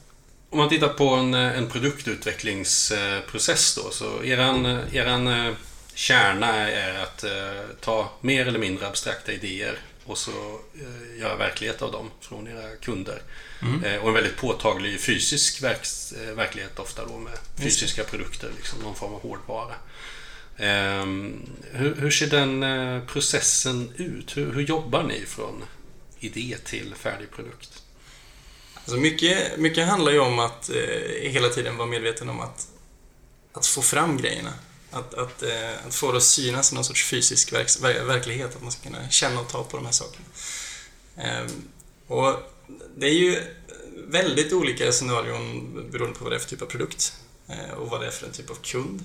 Om 0.50 0.58
man 0.58 0.70
tittar 0.70 0.90
på 0.90 1.10
en, 1.10 1.34
en 1.34 1.70
produktutvecklingsprocess 1.70 3.76
då, 3.76 3.92
så 3.92 4.24
eran, 4.24 4.66
eran 4.92 5.28
eh, 5.28 5.54
kärna 5.94 6.56
är 6.56 7.00
att 7.00 7.24
eh, 7.24 7.32
ta 7.82 8.12
mer 8.22 8.48
eller 8.48 8.60
mindre 8.60 8.88
abstrakta 8.88 9.32
idéer 9.32 9.80
och 10.06 10.18
så 10.18 10.60
eh, 10.76 11.20
göra 11.20 11.36
verklighet 11.36 11.82
av 11.82 11.92
dem 11.92 12.12
från 12.22 12.48
era 12.48 12.76
kunder. 12.76 13.22
Mm. 13.62 14.02
och 14.02 14.08
en 14.08 14.14
väldigt 14.14 14.38
påtaglig 14.38 15.02
fysisk 15.02 15.64
verk, 15.64 15.88
verklighet 16.36 16.80
ofta 16.80 17.06
då 17.06 17.18
med 17.18 17.34
fysiska 17.58 18.04
produkter, 18.04 18.52
liksom 18.58 18.80
någon 18.80 18.96
form 18.96 19.14
av 19.14 19.22
hårdvara. 19.22 19.76
Ehm, 20.58 21.50
hur, 21.72 21.96
hur, 21.96 22.12
ser 22.12 22.28
den 22.28 22.64
eh, 22.64 23.06
processen 23.06 23.94
ut? 23.98 24.38
Hur, 24.38 24.54
hur, 24.54 24.62
jobbar 24.62 25.04
ni 25.04 25.26
från 25.26 25.64
idé 26.20 26.58
till 26.66 26.96
färdig 26.96 27.32
produkt? 27.32 27.84
Alltså 28.76 28.96
mycket, 28.96 29.60
mycket 29.60 29.88
handlar 29.88 30.12
ju 30.12 30.20
om 30.20 30.40
att 30.40 30.70
eh, 30.70 31.32
hela 31.32 31.50
tiden 31.50 31.78
vara 31.78 31.88
medveten 31.88 32.30
om 32.30 32.40
att, 32.40 32.68
att 33.54 33.66
få 33.66 33.82
fram 33.82 34.18
grejerna. 34.18 34.54
Att, 34.92 35.14
att, 35.14 35.44
eh, 35.44 35.88
att 35.88 35.96
få 35.96 36.12
det 36.12 36.18
att 36.18 36.24
synas 36.24 36.72
i 36.72 36.76
någon 36.76 36.84
sorts 36.84 37.04
fysisk 37.04 37.54
verk, 37.54 37.82
verklighet, 37.82 38.56
att 38.56 38.62
man 38.62 38.72
ska 38.72 38.84
kunna 38.84 39.10
känna 39.10 39.40
och 39.40 39.50
ta 39.50 39.64
på 39.64 39.78
de 39.78 39.86
här 39.86 39.94
sakerna. 39.94 40.26
Eh, 41.18 41.46
och 42.08 42.36
det 42.98 43.06
är 43.06 43.14
ju 43.14 43.42
väldigt 44.08 44.54
olika 44.54 44.92
scenarion 44.92 45.74
beroende 45.92 46.20
på 46.20 46.24
vad 46.24 46.34
det 46.34 46.38
är 46.38 46.40
för 46.40 46.50
typ 46.50 46.62
av 46.62 46.66
produkt 46.66 47.14
eh, 47.48 47.72
och 47.72 47.90
vad 47.90 48.02
det 48.02 48.08
är 48.08 48.12
för 48.12 48.26
en 48.26 48.32
typ 48.32 48.50
av 48.50 48.56
kund. 48.56 49.04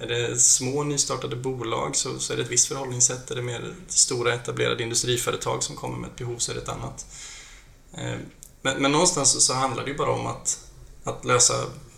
Är 0.00 0.06
det 0.06 0.38
små 0.38 0.82
nystartade 0.82 1.36
bolag 1.36 1.96
så, 1.96 2.18
så 2.18 2.32
är 2.32 2.36
det 2.36 2.42
ett 2.42 2.50
visst 2.50 2.68
förhållningssätt. 2.68 3.30
Är 3.30 3.36
det 3.36 3.42
mer 3.42 3.74
stora 3.88 4.34
etablerade 4.34 4.82
industriföretag 4.82 5.62
som 5.62 5.76
kommer 5.76 5.98
med 5.98 6.10
ett 6.10 6.16
behov 6.16 6.38
så 6.38 6.52
är 6.52 6.54
det 6.54 6.62
ett 6.62 6.68
annat. 6.68 7.06
Eh, 7.94 8.16
men, 8.62 8.82
men 8.82 8.92
någonstans 8.92 9.46
så, 9.46 9.54
handlar 9.54 9.84
det 9.84 9.90
ju 9.90 9.96
bara 9.96 10.10
om 10.10 10.26
att, 10.26 10.58
att 11.04 11.24
lösa 11.24 11.54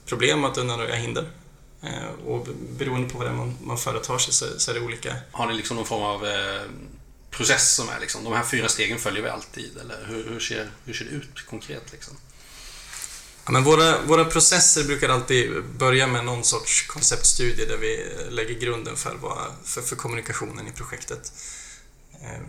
problem, 0.06 0.44
och 0.44 0.50
att 0.50 0.58
undanröja 0.58 0.94
hinder. 0.94 1.30
Eh, 1.82 2.26
och 2.26 2.48
beroende 2.78 3.08
på 3.08 3.18
vad 3.18 3.26
det 3.26 3.30
är 3.30 3.34
man, 3.34 3.56
man 3.62 3.78
företar 3.78 4.18
sig 4.18 4.34
så, 4.34 4.46
så, 4.60 4.70
är 4.70 4.74
det 4.74 4.80
olika. 4.80 5.16
Har 5.32 5.46
ni 5.46 5.54
liksom 5.54 5.76
någon 5.76 5.86
form 5.86 6.02
av 6.02 6.26
eh, 6.26 6.62
process 7.30 7.74
som 7.74 7.88
är 7.88 8.00
liksom, 8.00 8.24
de 8.24 8.32
här 8.32 8.44
fyra 8.44 8.68
stegen 8.68 8.98
följer 8.98 9.22
vi 9.22 9.28
alltid, 9.28 9.78
eller 9.78 10.06
hur, 10.06 10.28
hur, 10.28 10.40
ser, 10.40 10.70
hur 10.84 10.94
ser 10.94 11.04
det 11.04 11.10
ut 11.10 11.46
konkret 11.46 11.92
liksom? 11.92 12.16
Ja, 13.44 13.52
men 13.52 13.64
våra, 13.64 14.02
våra 14.02 14.24
processer 14.24 14.84
brukar 14.84 15.08
alltid 15.08 15.64
börja 15.78 16.06
med 16.06 16.24
någon 16.24 16.44
sorts 16.44 16.86
konceptstudie 16.86 17.66
där 17.66 17.76
vi 17.76 18.06
lägger 18.30 18.60
grunden 18.60 18.96
för, 18.96 19.14
vad, 19.14 19.38
för, 19.64 19.82
för 19.82 19.96
kommunikationen 19.96 20.68
i 20.68 20.72
projektet. 20.72 21.32
Eh, 22.22 22.42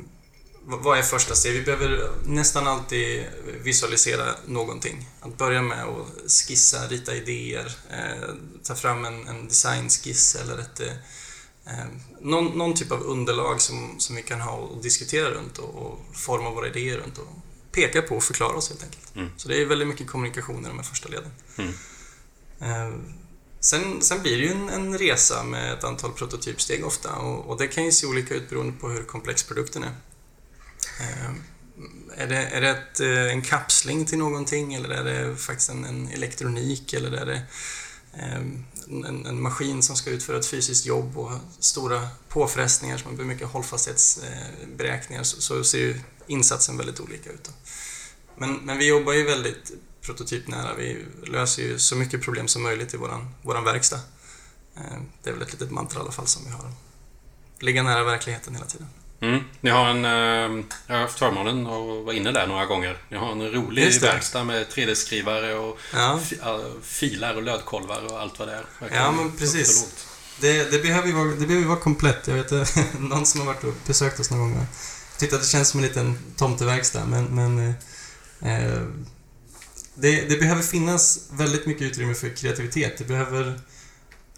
vad 0.66 0.98
är 0.98 1.02
första 1.02 1.36
steg? 1.36 1.54
Vi 1.54 1.62
behöver 1.62 2.12
nästan 2.26 2.68
alltid 2.68 3.26
visualisera 3.64 4.36
någonting. 4.46 5.10
Att 5.22 5.38
börja 5.38 5.62
med 5.62 5.84
att 5.84 6.32
skissa, 6.32 6.88
rita 6.88 7.16
idéer, 7.16 7.76
eh, 7.90 8.30
ta 8.64 8.76
fram 8.76 9.06
en, 9.06 9.28
en 9.28 9.48
designskiss 9.48 10.36
eller 10.36 10.58
ett, 10.58 10.80
eh, 10.80 10.94
eh 11.68 11.86
någon, 12.22 12.58
någon, 12.58 12.74
typ 12.74 12.92
av 12.92 13.04
underlag 13.04 13.62
som, 13.62 13.96
som 14.00 14.16
vi 14.16 14.22
kan 14.22 14.42
ha 14.42 14.54
och 14.54 14.84
diskutera 14.84 15.30
runt 15.30 15.58
och, 15.58 15.76
och 15.76 16.00
forma 16.14 16.50
våra 16.50 16.68
idéer 16.68 16.98
runt 16.98 17.18
och 17.18 17.28
peka 17.74 18.02
på 18.02 18.16
och 18.16 18.24
förklara 18.24 18.54
oss 18.54 18.70
helt 18.70 18.84
enkelt. 18.84 19.16
Mm. 19.16 19.30
Så 19.38 19.48
det 19.48 19.62
är 19.62 19.66
väldigt 19.66 19.88
mycket 19.88 20.08
kommunikation 20.08 20.66
i 20.66 20.68
de 20.68 20.78
här 20.78 20.86
första 20.86 21.10
leden. 21.10 21.32
Mm. 21.58 21.74
Eh, 22.60 23.00
sen, 23.60 24.02
sen 24.02 24.22
blir 24.22 24.38
det 24.38 24.44
ju 24.44 24.52
en, 24.52 24.70
en, 24.70 24.98
resa 24.98 25.44
med 25.44 25.74
ett 25.74 25.84
antal 25.84 26.12
prototypsteg 26.12 26.86
ofta 26.86 27.16
och, 27.16 27.46
och 27.46 27.58
det 27.58 27.68
kan 27.68 27.86
ju 27.86 27.92
se 27.92 28.08
olika 28.08 28.34
ut 28.34 28.50
beroende 28.50 28.74
på 28.74 28.90
hur 28.90 29.04
komplex 29.04 29.44
produkten 29.44 29.84
är. 29.84 29.96
Eh, 31.00 31.32
är 32.18 32.28
det, 32.28 32.38
är 32.38 32.62
det 32.62 32.70
ett, 32.70 33.00
eh, 33.00 33.32
en 33.32 33.42
kapsling 33.42 34.06
till 34.06 34.18
någonting 34.18 34.74
eller 34.74 34.90
är 34.90 35.04
det 35.04 35.36
faktiskt 35.36 35.70
en, 35.70 35.86
en 35.86 36.08
elektronik 36.08 36.94
eller 36.94 37.12
är 37.12 37.26
det 37.26 37.42
en, 38.14 39.26
en, 39.26 39.42
maskin 39.42 39.84
som 39.84 39.96
ska 39.96 40.10
utföra 40.10 40.38
ett 40.38 40.46
fysiskt 40.46 40.86
jobb 40.86 41.18
och 41.18 41.32
stora 41.60 42.08
påfrestningar 42.30 42.98
som 42.98 43.16
blir 43.16 43.26
mycket 43.26 43.48
hållfasthetsberäkningar 43.48 45.24
så, 45.24 45.42
så 45.42 45.64
ser 45.64 45.78
ju 45.78 46.00
insatsen 46.28 46.78
väldigt 46.78 47.00
olika 47.00 47.30
ut. 47.30 47.50
Men, 48.38 48.54
men 48.54 48.78
vi 48.78 48.88
jobbar 48.88 49.14
ju 49.14 49.26
väldigt 49.26 49.72
prototypnära. 50.02 50.74
Vi 50.78 51.06
löser 51.26 51.64
ju 51.64 51.80
så 51.80 51.96
mycket 51.96 52.22
problem 52.22 52.48
som 52.48 52.64
möjligt 52.64 52.94
i 52.94 52.98
vår 52.98 53.28
våran 53.42 53.64
verkstad. 53.64 54.00
Det 55.24 55.30
är 55.30 55.34
väl 55.34 55.42
ett 55.42 55.52
litet 55.52 55.72
mantra 55.72 56.00
i 56.00 56.02
alla 56.02 56.12
fall 56.12 56.28
som 56.28 56.46
vi 56.46 56.52
har. 56.52 56.72
Ligga 57.60 57.84
nära 57.84 58.04
verkligheten 58.04 58.56
hela 58.56 58.66
tiden. 58.66 58.88
Mm. 59.24 59.44
Ni 59.62 59.70
har 59.70 59.90
en... 59.90 60.06
Eh, 60.06 60.66
jag 60.88 60.96
har 60.96 61.02
haft 61.02 61.20
förmånen 61.20 61.68
att 61.68 62.06
vara 62.06 62.16
inne 62.16 62.32
där 62.32 62.48
några 62.48 62.66
gånger. 62.66 62.98
Ni 63.10 63.18
har 63.18 63.32
en 63.32 63.52
rolig 63.52 64.02
verkstad 64.02 64.44
med 64.44 64.68
3D-skrivare 64.68 65.56
och 65.56 65.80
ja. 65.94 66.20
filar 66.84 67.36
och 67.36 67.44
lödkolvar 67.44 68.06
och 68.12 68.22
allt 68.22 68.40
vad 68.40 68.48
det 68.48 68.54
är. 68.54 68.66
Ja, 68.94 69.12
men 69.12 69.38
precis. 69.38 69.94
Det, 70.40 70.72
det, 70.72 70.80
behöver 70.80 71.08
ju 71.08 71.14
vara, 71.14 71.26
det 71.26 71.48
behöver 71.48 71.68
vara 71.68 71.80
komplett. 71.80 72.28
Jag 72.28 72.36
vet 72.36 72.52
någon 73.00 73.26
som 73.26 73.40
har 73.40 73.48
varit 73.48 73.64
och 73.64 73.74
besökt 73.88 74.20
oss 74.20 74.32
någon 74.32 74.40
gång. 74.40 74.68
Jag 75.24 75.30
tyckte 75.30 75.36
att 75.36 75.42
det 75.42 75.58
känns 75.58 75.70
som 75.70 75.80
en 75.80 75.86
liten 75.86 76.18
tomteverkstad, 76.38 77.06
men... 77.06 77.26
men 77.26 77.76
eh, 78.42 78.74
eh, 78.74 78.82
det, 79.96 80.30
det 80.30 80.38
behöver 80.38 80.62
finnas 80.62 81.20
väldigt 81.32 81.66
mycket 81.66 81.82
utrymme 81.82 82.14
för 82.14 82.30
kreativitet. 82.30 82.98
Det 82.98 83.04
behöver 83.04 83.60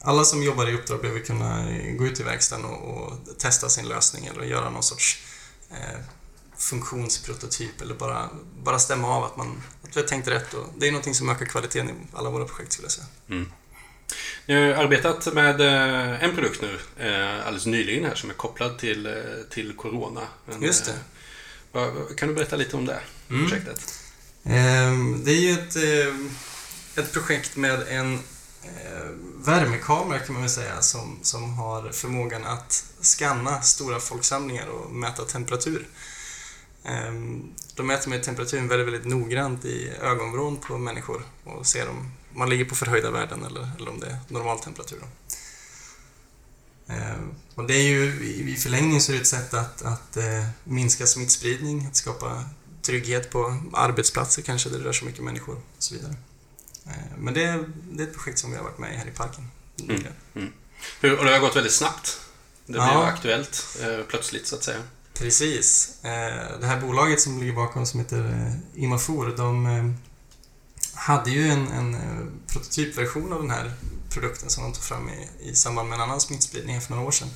alla 0.02 0.24
som 0.24 0.44
jobbar 0.44 0.70
i 0.70 0.74
uppdrag 0.74 1.02
behöver 1.02 1.20
kunna 1.20 1.68
gå 1.98 2.06
ut 2.06 2.20
i 2.20 2.24
verkstaden 2.24 2.66
och, 2.66 2.98
och 2.98 3.14
testa 3.38 3.70
sin 3.70 3.88
lösning 3.88 4.26
eller 4.26 4.44
göra 4.44 4.70
någon 4.70 4.84
sorts 4.84 5.24
eh, 5.72 6.00
funktionsprototyp 6.58 7.82
eller 7.82 7.96
bara, 7.96 8.30
bara 8.64 8.80
stämma 8.80 9.08
av 9.08 9.24
att, 9.24 9.38
man, 9.38 9.64
att 9.84 9.98
vi 9.98 10.02
har 10.02 10.08
tänkt 10.08 10.28
rätt. 10.28 10.54
Och 10.54 10.66
det 10.78 10.88
är 10.88 10.92
någonting 10.92 11.16
som 11.16 11.30
ökar 11.30 11.46
kvaliteten 11.46 11.90
i 11.90 11.94
alla 12.14 12.30
våra 12.30 12.46
projekt 12.46 12.72
skulle 12.72 12.86
jag 12.86 12.92
säga. 12.92 13.08
Mm. 13.30 13.52
Ni 14.46 14.54
har 14.54 14.84
arbetat 14.84 15.34
med 15.34 15.62
eh, 15.62 16.24
en 16.24 16.36
produkt 16.36 16.62
nu 16.62 16.80
eh, 17.06 17.46
alldeles 17.46 17.66
nyligen 17.66 18.06
här 18.06 18.16
som 18.16 18.30
är 18.30 18.34
kopplad 18.34 18.78
till, 18.78 19.06
eh, 19.06 19.14
till 19.50 19.74
Corona. 19.76 20.22
Men, 20.46 20.62
Just 20.62 20.86
det. 20.86 20.94
Kan 22.18 22.28
du 22.28 22.34
berätta 22.36 22.56
lite 22.56 22.78
om 22.78 22.86
det 22.86 23.00
mm. 23.30 23.44
projektet? 23.44 24.00
Mm. 24.44 25.24
Det 25.26 25.32
är 25.32 25.40
ju 25.40 25.52
ett, 25.52 25.76
ett 26.98 27.14
projekt 27.14 27.56
med 27.56 27.84
en 27.88 28.20
värmekamera 29.36 30.20
kan 30.20 30.34
man 30.34 30.42
väl 30.42 30.52
säga 30.52 30.82
som, 30.82 31.20
som 31.22 31.54
har 31.54 31.92
förmågan 31.92 32.46
att 32.46 32.86
skanna 33.02 33.62
stora 33.62 34.00
folksamlingar 34.00 34.68
och 34.68 34.92
mäta 34.92 35.26
temperatur. 35.26 35.88
Eh, 36.84 37.14
de 37.76 37.88
mäter 37.88 38.10
med 38.10 38.24
temperaturen 38.24 38.68
väldigt, 38.68 38.88
väldigt 38.88 39.12
noggrant 39.12 39.66
i 39.66 39.92
ögonvrån 40.02 40.58
på 40.58 40.78
människor 40.78 41.26
och 41.44 41.66
ser 41.68 41.90
om 41.90 42.12
man 42.36 42.50
ligger 42.50 42.66
på 42.66 42.76
förhöjda 42.76 43.12
värden 43.12 43.46
eller, 43.46 43.70
eller 43.78 43.90
om 43.90 44.00
det 44.00 44.08
är 44.08 44.18
normaltemperatur. 44.28 45.04
Eh, 46.88 47.16
och 47.56 47.68
det 47.68 47.74
är 47.74 47.84
ju 47.84 48.06
i 48.52 48.56
förlängningen 48.56 49.02
så 49.02 49.12
är 49.12 49.16
det 49.16 49.22
ett 49.22 49.28
sätt 49.28 49.54
att, 49.54 49.82
att 49.82 50.18
eh, 50.18 50.46
minska 50.64 51.08
smittspridning, 51.08 51.86
att 51.86 51.96
skapa 51.96 52.44
trygghet 52.82 53.30
på 53.30 53.58
arbetsplatser 53.74 54.42
kanske 54.42 54.70
där 54.70 54.80
det 54.80 54.86
rör 54.86 54.94
sig 54.94 55.08
mycket 55.08 55.24
människor 55.24 55.56
och 55.56 55.84
så 55.84 55.96
vidare. 55.96 56.16
Eh, 56.86 57.18
men 57.18 57.34
det, 57.34 57.64
det 57.92 58.04
är 58.04 58.08
ett 58.08 58.14
projekt 58.14 58.40
som 58.40 58.52
vi 58.52 58.58
har 58.58 58.64
varit 58.64 58.80
med 58.80 58.94
i 58.94 58.98
här 58.98 59.08
i 59.08 59.12
parken. 59.12 59.48
Mm. 59.80 60.04
Mm. 60.36 60.52
Och 61.20 61.26
det 61.26 61.32
har 61.32 61.40
gått 61.40 61.56
väldigt 61.56 61.74
snabbt. 61.74 62.22
Det 62.66 62.72
blev 62.72 62.84
ja. 62.84 63.06
aktuellt 63.06 63.78
eh, 63.82 64.06
plötsligt 64.08 64.48
så 64.48 64.56
att 64.56 64.64
säga. 64.64 64.84
Precis. 65.14 65.96
Eh, 66.04 66.60
det 66.60 66.68
här 66.68 66.82
bolaget 66.82 67.22
som 67.22 67.40
ligger 67.40 67.54
bakom 67.54 67.86
som 67.86 68.00
heter 68.00 68.54
Imafor, 68.76 69.34
de 69.38 69.96
hade 70.96 71.32
ju 71.32 71.48
en, 71.48 71.68
en 71.68 71.94
eh, 71.94 72.26
prototypversion 72.48 73.34
av 73.34 73.42
den 73.42 73.52
här 73.52 73.74
produkten 74.10 74.50
som 74.50 74.64
de 74.64 74.74
tog 74.74 74.84
fram 74.84 75.10
i, 75.10 75.50
i 75.50 75.56
samband 75.56 75.90
med 75.90 75.96
en 75.96 76.02
annan 76.02 76.22
smittspridning 76.22 76.82
för 76.82 76.94
några 76.94 77.08
år 77.08 77.12
sedan. 77.12 77.30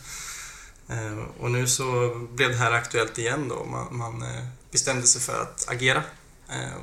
Eh, 0.90 1.24
och 1.40 1.52
nu 1.52 1.68
så 1.68 2.16
blev 2.34 2.50
det 2.50 2.58
här 2.58 2.72
aktuellt 2.72 3.18
igen 3.18 3.48
då. 3.48 3.66
Man, 3.66 3.98
man 3.98 4.22
eh, 4.22 4.46
bestämde 4.72 5.08
sig 5.08 5.22
för 5.22 5.42
att 5.42 5.70
agera. 5.70 6.04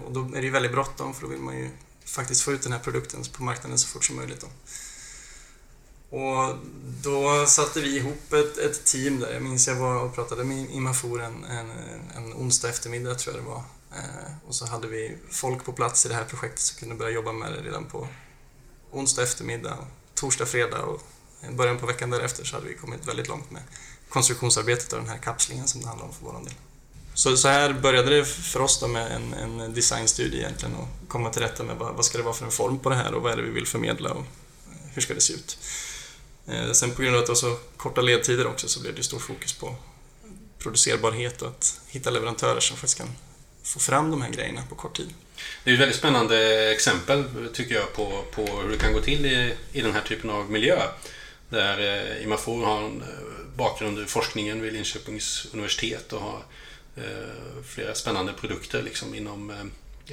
Och 0.05 0.13
då 0.13 0.21
är 0.21 0.41
det 0.41 0.43
ju 0.43 0.51
väldigt 0.51 0.73
bråttom 0.73 1.15
för 1.15 1.23
då 1.23 1.29
vill 1.29 1.41
man 1.41 1.57
ju 1.57 1.71
faktiskt 2.05 2.43
få 2.43 2.53
ut 2.53 2.63
den 2.63 2.73
här 2.73 2.79
produkten 2.79 3.23
på 3.33 3.43
marknaden 3.43 3.79
så 3.79 3.89
fort 3.89 4.05
som 4.05 4.17
möjligt. 4.17 4.41
Då. 4.41 4.47
Och 6.19 6.57
då 7.03 7.47
satte 7.47 7.81
vi 7.81 7.97
ihop 7.97 8.33
ett, 8.33 8.59
ett 8.59 8.85
team 8.85 9.21
där. 9.21 9.33
Jag 9.33 9.43
minns 9.43 9.69
jag 9.69 9.75
var 9.75 10.03
och 10.03 10.15
pratade 10.15 10.45
med 10.45 10.71
Imafor 10.71 11.23
en, 11.23 11.45
en, 11.45 11.71
en 12.17 12.33
onsdag 12.33 12.69
eftermiddag 12.69 13.15
tror 13.15 13.37
jag 13.37 13.45
det 13.45 13.49
var. 13.49 13.63
Eh, 13.97 14.49
och 14.49 14.55
så 14.55 14.67
hade 14.67 14.87
vi 14.87 15.17
folk 15.31 15.65
på 15.65 15.73
plats 15.73 16.07
i 16.07 16.09
det 16.09 16.15
här 16.15 16.25
projektet 16.25 16.61
som 16.61 16.79
kunde 16.79 16.95
börja 16.95 17.11
jobba 17.11 17.33
med 17.33 17.53
det 17.53 17.61
redan 17.61 17.85
på 17.85 18.09
onsdag 18.91 19.23
eftermiddag, 19.23 19.79
torsdag, 20.15 20.47
fredag 20.47 20.83
och 20.83 21.03
början 21.53 21.79
på 21.79 21.87
veckan 21.87 22.11
därefter 22.11 22.45
så 22.45 22.57
hade 22.57 22.69
vi 22.69 22.75
kommit 22.75 23.09
väldigt 23.09 23.29
långt 23.29 23.51
med 23.51 23.63
konstruktionsarbetet 24.09 24.93
av 24.93 24.99
den 24.99 25.09
här 25.09 25.19
kapslingen 25.19 25.69
som 25.69 25.81
det 25.81 25.89
handlar 25.89 26.07
om 26.07 26.13
för 26.13 26.25
vår 26.25 26.33
del. 26.33 26.55
Så, 27.15 27.37
så 27.37 27.49
här 27.49 27.73
började 27.73 28.17
det 28.17 28.25
för 28.25 28.61
oss 28.61 28.81
då 28.81 28.89
med 28.89 29.13
en, 29.13 29.35
en 29.35 29.75
designstudie 29.75 30.39
egentligen 30.39 30.75
och 30.75 30.89
komma 31.09 31.31
till 31.31 31.43
rätta 31.43 31.63
med 31.63 31.77
vad, 31.77 31.95
vad 31.95 32.05
ska 32.05 32.19
det 32.19 32.25
vara 32.25 32.35
för 32.35 32.45
en 32.45 32.51
form 32.51 32.79
på 32.79 32.89
det 32.89 32.97
här 32.97 33.15
och 33.15 33.23
vad 33.23 33.33
är 33.33 33.37
det 33.37 33.43
vi 33.43 33.51
vill 33.51 33.67
förmedla 33.67 34.11
och 34.11 34.21
eh, 34.21 34.91
hur 34.95 35.03
ska 35.03 35.15
det 35.15 35.21
se 35.21 35.33
ut. 35.33 35.59
Eh, 36.47 36.73
sen 36.73 36.91
på 36.91 37.03
grund 37.03 37.17
av 37.17 37.21
att 37.21 37.27
det 37.27 37.31
var 37.31 37.37
så 37.37 37.57
korta 37.77 38.01
ledtider 38.01 38.47
också 38.47 38.69
så 38.69 38.81
blev 38.81 38.95
det 38.95 39.03
stor 39.03 39.19
fokus 39.19 39.53
på 39.53 39.77
producerbarhet 40.59 41.43
och 41.43 41.49
att 41.49 41.81
hitta 41.87 42.11
leverantörer 42.11 42.61
som 42.61 42.77
faktiskt 42.77 42.99
kan 42.99 43.09
få 43.67 43.79
fram 43.79 44.11
de 44.11 44.23
här 44.23 44.31
grejerna 44.31 44.63
på 44.69 44.75
kort 44.75 44.97
tid. 44.97 45.15
Det 45.65 45.71
är 45.71 45.75
ett 45.75 45.81
väldigt 45.81 45.97
spännande 45.97 46.71
exempel 46.73 47.25
tycker 47.53 47.75
jag 47.75 47.93
på, 47.93 48.25
på 48.35 48.43
hur 48.43 48.71
det 48.71 48.79
kan 48.79 48.93
gå 48.93 49.01
till 49.01 49.27
i, 49.27 49.55
i 49.73 49.81
den 49.81 49.93
här 49.93 50.01
typen 50.01 50.31
av 50.31 50.51
miljö. 50.51 50.83
Där 51.49 51.79
eh, 51.81 52.25
Imafor 52.25 52.65
har 52.65 52.83
en 52.83 53.03
eh, 53.03 53.07
bakgrund 53.57 53.99
i 53.99 54.05
forskningen 54.05 54.63
vid 54.63 54.73
Linköpings 54.73 55.47
universitet 55.53 56.13
och 56.13 56.21
har 56.21 56.43
Eh, 56.97 57.63
flera 57.65 57.95
spännande 57.95 58.33
produkter 58.33 58.83
liksom 58.83 59.15
inom 59.15 59.51
eh, 59.51 59.61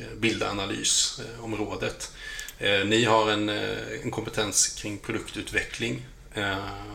eh 0.03 0.13
bildanalysområdet. 0.17 2.11
Eh, 2.59 2.85
ni 2.85 3.03
har 3.03 3.31
en, 3.31 3.49
eh, 3.49 4.01
en 4.03 4.11
kompetens 4.11 4.67
kring 4.67 4.97
produktutveckling 4.97 6.05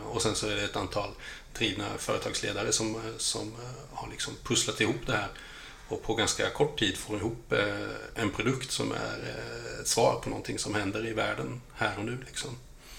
och 0.05 0.21
sen 0.21 0.35
så 0.35 0.47
är 0.47 0.55
det 0.55 0.63
ett 0.63 0.75
antal 0.75 1.09
drivna 1.53 1.85
företagsledare 1.97 2.71
som, 2.71 3.01
som 3.17 3.55
har 3.93 4.09
liksom 4.09 4.33
pusslat 4.43 4.81
ihop 4.81 4.95
det 5.05 5.13
här 5.13 5.27
och 5.89 6.03
på 6.03 6.13
ganska 6.13 6.49
kort 6.49 6.79
tid 6.79 6.97
får 6.97 7.17
ihop 7.17 7.53
en 8.15 8.29
produkt 8.29 8.71
som 8.71 8.91
är 8.91 9.35
ett 9.81 9.87
svar 9.87 10.19
på 10.23 10.29
någonting 10.29 10.59
som 10.59 10.75
händer 10.75 11.07
i 11.07 11.13
världen 11.13 11.61
här 11.73 11.93
och 11.97 12.05
nu. 12.05 12.17
Liksom. 12.25 12.49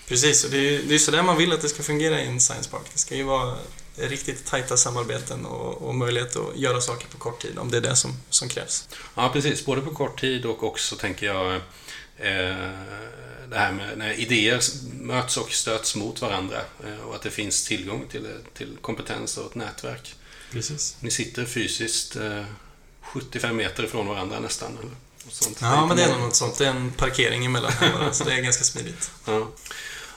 Precis, 0.09 0.45
och 0.45 0.51
det 0.51 0.59
är, 0.59 0.83
det 0.83 0.95
är 0.95 0.99
sådär 0.99 1.23
man 1.23 1.37
vill 1.37 1.53
att 1.53 1.61
det 1.61 1.69
ska 1.69 1.83
fungera 1.83 2.21
i 2.23 2.27
en 2.27 2.41
science 2.41 2.71
park. 2.71 2.83
Det 2.93 2.99
ska 2.99 3.15
ju 3.15 3.23
vara 3.23 3.57
riktigt 3.97 4.47
tajta 4.47 4.77
samarbeten 4.77 5.47
och, 5.47 5.83
och, 5.83 5.95
möjlighet 5.95 6.37
att 6.37 6.57
göra 6.57 6.81
saker 6.81 7.07
på 7.07 7.19
kort 7.19 7.43
tid 7.43 7.59
om 7.59 7.71
det 7.71 7.77
är 7.77 7.81
det 7.81 7.97
som, 7.97 8.13
som 8.31 8.49
krävs. 8.49 8.89
Ja, 9.15 9.31
precis. 9.33 9.65
Både 9.65 9.81
på 9.81 9.95
kort 9.95 10.21
tid 10.21 10.47
och 10.47 10.65
också, 10.65 10.97
tänker 10.97 11.27
jag, 11.27 11.55
eh, 12.17 12.71
det 13.49 13.59
här 13.59 13.73
med 13.73 13.99
när 13.99 14.13
idéer 14.13 14.61
möts 14.93 15.37
och 15.37 15.53
stöts 15.53 15.97
mot 15.97 16.21
varandra 16.21 16.61
eh, 16.85 17.01
och 17.01 17.15
att 17.15 17.23
det 17.23 17.31
finns 17.31 17.65
tillgång 17.65 18.07
till, 18.11 18.29
till 18.55 18.77
kompetens 18.81 19.39
och 19.39 19.47
ett 19.47 19.55
nätverk. 19.55 20.15
Precis. 20.53 20.97
Ni 21.01 21.11
sitter 21.11 21.45
fysiskt 21.45 22.17
eh, 22.17 22.45
75 23.01 23.57
meter 23.57 23.87
från 23.87 24.07
varandra 24.07 24.41
nästan. 24.41 24.79
Eller? 24.81 24.91
Sånt. 25.29 25.59
Ja, 25.61 25.87
men 25.87 25.97
det 25.97 26.03
är 26.03 26.09
nog 26.09 26.21
något 26.21 26.37
sånt. 26.37 26.59
Det 26.59 26.67
är 26.67 26.71
en 26.71 26.91
parkering 26.91 27.45
emellan 27.45 27.73
så 28.13 28.25
det 28.25 28.35
är 28.35 28.43
ganska 28.43 28.65
smidigt. 28.65 29.11
Ja. 29.27 29.49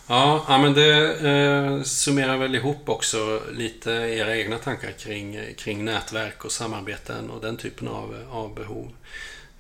Ja, 0.08 0.46
ja 0.48 0.58
men 0.58 0.74
det 0.74 1.16
eh, 1.28 1.84
summerar 1.84 2.38
väl 2.38 2.56
ihop 2.56 2.90
också 2.90 3.42
lite 3.52 3.92
era 3.92 4.38
egna 4.38 4.58
tankar 4.58 4.92
kring, 4.92 5.40
kring 5.58 5.86
nätverk 5.86 6.46
och 6.46 6.52
samarbeten 6.52 7.30
och 7.30 7.42
den 7.42 7.58
typen 7.58 7.88
av, 7.88 8.26
av 8.32 8.56
behov. 8.56 8.92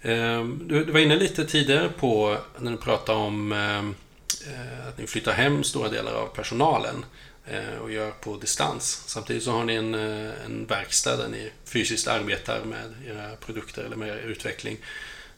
Eh, 0.01 0.43
du, 0.43 0.85
du, 0.85 0.91
var 0.91 0.99
inne 0.99 1.15
lite 1.15 1.45
tidigare 1.45 1.89
på 1.99 2.37
när 2.59 2.71
du 2.71 2.77
pratade 2.77 3.19
om 3.19 3.51
eh, 3.51 4.87
att 4.87 4.97
ni 4.97 5.07
flyttar 5.07 5.33
hem 5.33 5.63
stora 5.63 5.89
delar 5.89 6.13
av 6.13 6.27
personalen 6.27 6.95
eh, 6.95 7.22
Eh, 7.47 7.77
och 7.81 7.91
gör 7.91 8.11
på 8.11 8.37
distans. 8.37 9.03
Samtidigt 9.05 9.43
så 9.43 9.51
har 9.51 9.63
ni 9.63 9.75
en, 9.75 9.95
eh, 9.95 10.45
en 10.45 10.65
verkstad 10.65 11.17
där 11.17 11.27
ni 11.27 11.51
fysiskt 11.65 12.07
arbetar 12.07 12.63
med 12.63 12.93
era 13.07 13.35
produkter 13.35 13.83
eller 13.83 13.95
med 13.95 14.07
er 14.07 14.17
utveckling. 14.17 14.77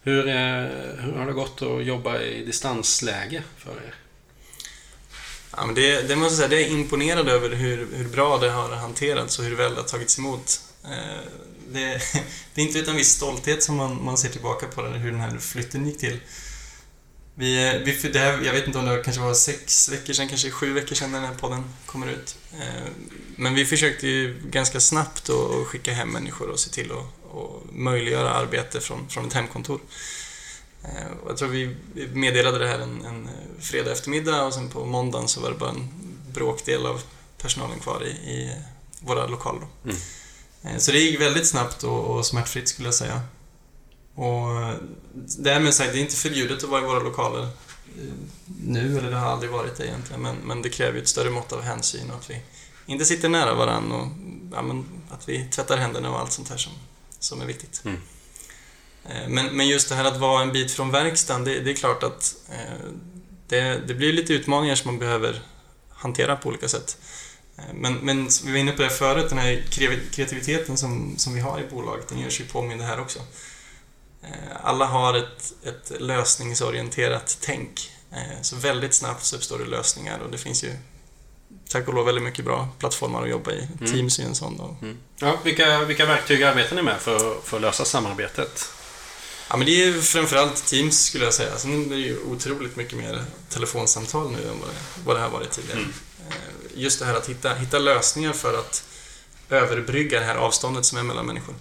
Hur, 0.01 0.27
eh, 0.27 0.35
hur 0.99 1.13
har 1.17 1.25
det 1.25 1.33
gått 1.33 1.61
att 1.61 1.85
jobba 1.85 2.19
i 2.19 2.45
distansläge 2.45 3.43
för 3.57 3.71
er? 3.71 3.95
Ja, 5.51 5.65
men 5.65 5.75
det, 5.75 6.07
det 6.07 6.15
måste 6.15 6.41
jag 6.41 6.49
säga, 6.49 6.61
det 6.61 6.69
är 6.69 6.71
imponerad 6.71 7.29
över 7.29 7.49
hur, 7.49 7.87
hur 7.93 8.07
bra 8.07 8.37
det 8.37 8.49
har 8.49 8.69
hanterats 8.69 9.39
och 9.39 9.45
hur 9.45 9.55
väl 9.55 9.75
det 9.75 9.81
har 9.81 9.87
tagits 9.87 10.19
emot. 10.19 10.61
Det, 11.67 12.01
det, 12.53 12.61
är 12.61 12.65
inte 12.65 12.79
utan 12.79 12.95
viss 12.95 13.11
stolthet 13.11 13.63
som 13.63 13.75
man, 13.75 14.03
man 14.03 14.17
ser 14.17 14.29
tillbaka 14.29 14.67
på 14.67 14.81
det, 14.81 14.89
hur 14.89 15.11
den 15.11 15.19
här 15.19 15.37
flytten 15.37 15.87
gick 15.87 15.99
till. 15.99 16.19
Vi, 17.37 17.81
vi, 17.85 18.09
det 18.09 18.19
här, 18.19 18.41
jag 18.41 18.53
vet 18.53 18.67
inte 18.67 18.79
om 18.79 18.85
det 18.85 19.03
kanske 19.03 19.21
var 19.21 19.33
sex 19.33 19.89
veckor 19.89 20.13
sedan, 20.13 20.27
kanske 20.27 20.51
sju 20.51 20.73
veckor 20.73 20.95
sedan 20.95 21.11
den 21.11 21.23
här 21.23 21.33
podden 21.33 21.63
kommer 21.85 22.07
ut. 22.07 22.35
Eh, 22.53 22.91
men 23.35 23.53
vi 23.53 23.65
försökte 23.65 24.07
ju 24.07 24.41
ganska 24.49 24.79
snabbt 24.79 25.29
att 25.29 25.67
skicka 25.67 25.93
hem 25.93 26.09
människor 26.09 26.49
och 26.49 26.59
se 26.59 26.69
till 26.69 26.91
att 26.91 27.73
möjliggöra 27.73 28.29
arbete 28.29 28.81
från, 28.81 29.09
från 29.09 29.27
ett 29.27 29.33
hemkontor. 29.33 29.79
Eh, 30.83 31.07
jag 31.27 31.37
tror 31.37 31.49
vi 31.49 31.75
meddelade 32.13 32.59
det 32.59 32.67
här 32.67 32.79
en, 32.79 33.05
en 33.05 33.29
fredag 33.59 33.91
eftermiddag 33.91 34.43
och 34.43 34.53
sen 34.53 34.69
på 34.69 34.85
måndagen 34.85 35.27
så 35.27 35.41
var 35.41 35.49
det 35.49 35.57
bara 35.57 35.69
en 35.69 35.89
bråkdel 36.33 36.85
av 36.85 37.01
personalen 37.37 37.79
kvar 37.79 38.03
i, 38.03 38.09
i 38.09 38.55
våra 38.99 39.27
lokaler. 39.27 39.67
Mm. 39.83 39.97
Eh, 40.63 40.77
så 40.77 40.91
det 40.91 40.99
gick 40.99 41.21
väldigt 41.21 41.47
snabbt 41.47 41.83
och, 41.83 42.05
och 42.05 42.25
smärtfritt 42.25 42.69
skulle 42.69 42.87
jag 42.87 42.95
säga. 42.95 43.21
Och 44.15 44.47
därmed 45.37 45.73
sagt, 45.73 45.93
det 45.93 45.99
är 45.99 46.01
inte 46.01 46.15
förbjudet 46.15 46.63
att 46.63 46.69
vara 46.69 46.81
i 46.81 46.85
våra 46.85 46.99
lokaler 46.99 47.41
eh, 47.41 48.13
nu, 48.61 48.97
eller 48.97 49.11
det 49.11 49.17
har 49.17 49.31
aldrig 49.31 49.51
varit 49.51 49.77
det 49.77 49.87
egentligen, 49.87 50.21
men, 50.21 50.35
men 50.35 50.61
det 50.61 50.69
kräver 50.69 50.93
ju 50.93 51.01
ett 51.01 51.07
större 51.07 51.29
mått 51.29 51.53
av 51.53 51.61
hänsyn 51.61 52.09
och 52.09 52.15
att 52.15 52.29
vi 52.29 52.41
inte 52.85 53.05
sitter 53.05 53.29
nära 53.29 53.53
varandra 53.53 53.95
och 53.95 54.07
ja, 54.51 54.83
att 55.09 55.29
vi 55.29 55.45
tvättar 55.45 55.77
händerna 55.77 56.11
och 56.11 56.19
allt 56.19 56.31
sånt 56.31 56.49
här 56.49 56.57
som, 56.57 56.71
som 57.19 57.41
är 57.41 57.45
viktigt. 57.45 57.81
Mm. 57.85 57.97
Eh, 59.05 59.29
men, 59.29 59.57
men 59.57 59.67
just 59.67 59.89
det 59.89 59.95
här 59.95 60.05
att 60.05 60.17
vara 60.17 60.41
en 60.41 60.51
bit 60.51 60.71
från 60.71 60.91
verkstaden, 60.91 61.43
det, 61.43 61.59
det 61.59 61.71
är 61.71 61.75
klart 61.75 62.03
att 62.03 62.35
eh, 62.49 62.89
det, 63.47 63.87
det, 63.87 63.93
blir 63.93 64.13
lite 64.13 64.33
utmaningar 64.33 64.75
som 64.75 64.91
man 64.91 64.99
behöver 64.99 65.41
hantera 65.89 66.35
på 66.35 66.49
olika 66.49 66.67
sätt. 66.67 66.97
Eh, 67.57 67.73
men, 67.73 67.93
men 67.93 68.29
vi 68.45 68.51
var 68.51 68.57
inne 68.57 68.71
på 68.71 68.81
det 68.81 68.89
förut, 68.89 69.29
den 69.29 69.37
här 69.37 69.63
kreativiteten 70.11 70.77
som, 70.77 71.17
som 71.17 71.33
vi 71.33 71.39
har 71.39 71.59
i 71.59 71.67
bolaget, 71.71 72.07
den 72.07 72.19
görs 72.19 72.39
ju 72.39 72.45
påmind 72.45 72.81
här 72.81 72.99
också. 72.99 73.19
Alla 74.63 74.85
har 74.85 75.13
ett, 75.13 75.53
ett 75.63 76.01
lösningsorienterat 76.01 77.37
tänk. 77.41 77.91
Så 78.41 78.55
väldigt 78.55 78.93
snabbt 78.93 79.23
så 79.23 79.35
uppstår 79.35 79.59
det 79.59 79.65
lösningar 79.65 80.19
och 80.19 80.31
det 80.31 80.37
finns 80.37 80.63
ju 80.63 80.71
tack 81.69 81.87
och 81.87 81.93
lov 81.93 82.05
väldigt 82.05 82.23
mycket 82.23 82.45
bra 82.45 82.69
plattformar 82.79 83.23
att 83.23 83.29
jobba 83.29 83.51
i. 83.51 83.67
Mm. 83.79 83.93
Teams 83.93 84.19
är 84.19 84.23
en 84.23 84.35
sån. 84.35 84.77
Mm. 84.81 84.97
Ja, 85.19 85.39
vilka, 85.43 85.83
vilka 85.83 86.05
verktyg 86.05 86.43
arbetar 86.43 86.75
ni 86.75 86.81
med 86.81 86.99
för, 86.99 87.41
för 87.43 87.57
att 87.57 87.61
lösa 87.61 87.85
samarbetet? 87.85 88.69
Ja, 89.49 89.57
men 89.57 89.65
det 89.65 89.83
är 89.83 90.01
framförallt 90.01 90.65
Teams 90.65 91.05
skulle 91.05 91.25
jag 91.25 91.33
säga. 91.33 91.57
Sen 91.57 91.85
är 91.85 91.89
det 91.89 91.95
ju 91.95 92.19
otroligt 92.23 92.75
mycket 92.75 92.97
mer 92.97 93.23
telefonsamtal 93.49 94.31
nu 94.31 94.37
än 94.37 94.59
vad 94.59 94.69
det, 94.69 94.75
vad 95.05 95.15
det 95.15 95.21
har 95.21 95.29
varit 95.29 95.51
tidigare. 95.51 95.79
Mm. 95.79 95.93
Eh, 96.29 96.35
just 96.73 96.99
det 96.99 97.05
här 97.05 97.15
att 97.15 97.29
hitta, 97.29 97.53
hitta 97.53 97.79
lösningar 97.79 98.33
för 98.33 98.59
att 98.59 98.83
överbrygga 99.49 100.19
det 100.19 100.25
här 100.25 100.35
avståndet 100.35 100.85
som 100.85 100.97
är 100.97 101.03
mellan 101.03 101.25
människor. 101.25 101.55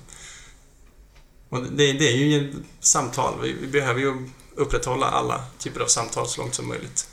Och 1.48 1.62
det, 1.62 1.92
det 1.92 2.09
är 2.09 2.16
ju 2.16 2.52
samtal. 2.80 3.40
Vi, 3.42 3.52
vi, 3.52 3.66
behöver 3.66 4.00
ju 4.00 4.28
upprätthålla 4.54 5.07
alla 5.07 5.44
typer 5.59 5.80
av 5.80 5.87
samtal 5.87 6.28
så 6.28 6.40
långt 6.40 6.54
som 6.54 6.68
möjligt. 6.68 7.09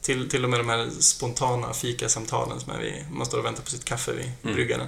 Till, 0.00 0.28
till 0.28 0.44
och 0.44 0.50
med 0.50 0.60
de 0.60 0.68
här 0.68 0.90
spontana 1.00 1.74
fikasamtalen 1.74 2.60
som 2.60 2.72
är 2.72 2.78
vi, 2.78 3.04
man 3.10 3.26
står 3.26 3.38
och 3.38 3.44
väntar 3.44 3.62
på 3.62 3.70
sitt 3.70 3.84
kaffe 3.84 4.12
vid 4.12 4.30
mm. 4.42 4.54
bryggaren. 4.54 4.86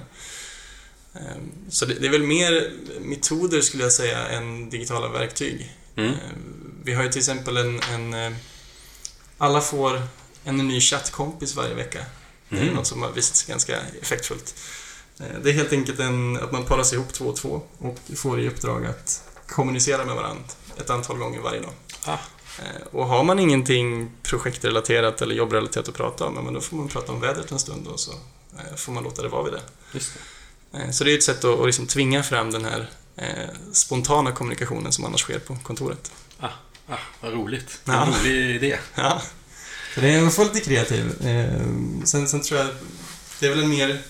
Ehm, 1.13 1.51
så 1.69 1.85
det, 1.85 2.05
är 2.07 2.11
väl 2.11 2.23
mer 2.23 2.71
metoder 2.99 3.61
skulle 3.61 3.83
jag 3.83 3.91
säga 3.91 4.27
än 4.27 4.69
digitala 4.69 5.07
verktyg. 5.07 5.75
Mm. 5.95 6.11
Ehm, 6.11 6.75
vi 6.83 6.93
har 6.93 7.03
ju 7.03 7.09
till 7.09 7.19
exempel 7.19 7.57
en, 7.57 7.79
en 7.93 8.13
eh, 8.13 8.37
alla 9.37 9.61
får 9.61 10.01
en 10.43 10.57
ny 10.57 10.81
chattkompis 10.81 11.55
varje 11.55 11.73
vecka. 11.73 12.05
Det 12.49 12.57
är 12.57 12.61
mm. 12.61 12.73
något 12.73 12.87
som 12.87 13.01
har 13.01 13.11
visat 13.11 13.35
sig 13.35 13.51
ganska 13.51 13.77
effektfullt. 14.01 14.55
Ehm, 15.19 15.43
det 15.43 15.49
är 15.49 15.53
helt 15.53 15.73
enkelt 15.73 15.99
en, 15.99 16.37
att 16.37 16.51
man 16.51 16.65
paras 16.65 16.93
ihop 16.93 17.13
två 17.13 17.25
och 17.25 17.35
två 17.35 17.61
och 17.77 17.97
får 18.15 18.39
i 18.39 18.47
uppdrag 18.47 18.85
att 18.85 19.23
kommunicera 19.47 20.05
med 20.05 20.15
varandra 20.15 20.43
ett 20.77 20.89
antal 20.89 21.17
gånger 21.17 21.39
varje 21.39 21.61
dag. 21.61 21.71
Ah. 22.05 22.17
Och 22.91 23.07
har 23.07 23.23
man 23.23 23.39
ingenting 23.39 24.11
projektrelaterat 24.23 25.21
eller 25.21 25.35
jobbrelaterat 25.35 25.87
att 25.87 25.95
prata 25.95 26.25
om, 26.25 26.53
då 26.53 26.61
får 26.61 26.77
man 26.77 26.87
prata 26.87 27.11
om 27.11 27.21
vädret 27.21 27.51
en 27.51 27.59
stund 27.59 27.87
och 27.87 27.99
så 27.99 28.11
eh, 28.57 28.75
får 28.75 28.91
man 28.91 29.03
låta 29.03 29.21
det 29.21 29.27
vara 29.27 29.43
vid 29.43 29.53
det. 29.53 29.61
Just 29.91 30.13
det. 30.13 30.19
Eh, 30.77 30.91
så 30.91 31.03
det 31.03 31.11
är 31.11 31.17
ett 31.17 31.23
sätt 31.23 31.43
att, 31.43 31.65
liksom 31.65 31.87
tvinga 31.87 32.23
fram 32.23 32.51
den 32.51 32.65
här 32.65 32.89
eh, 33.15 33.49
spontana 33.71 34.31
kommunikationen 34.31 34.91
som 34.91 35.05
annars 35.05 35.21
sker 35.21 35.39
på 35.39 35.57
kontoret. 35.63 36.11
Ah, 36.39 36.49
ah, 36.87 36.97
vad 37.21 37.33
roligt. 37.33 37.81
Ja. 37.85 38.05
En 38.05 38.13
rolig 38.13 38.55
idé. 38.55 38.77
Ja. 38.95 39.21
Så 39.95 40.01
det 40.01 40.09
är, 40.09 40.21
man 40.21 40.31
får 40.31 40.43
lite 40.43 40.59
kreativ. 40.59 41.27
Eh, 41.27 42.03
sen, 42.03 42.27
sen 42.27 42.41
tror 42.41 42.59
jag 42.59 42.69
det 43.39 43.45
är 43.45 43.49
väl 43.49 43.63
en 43.63 43.69
mer... 43.69 44.01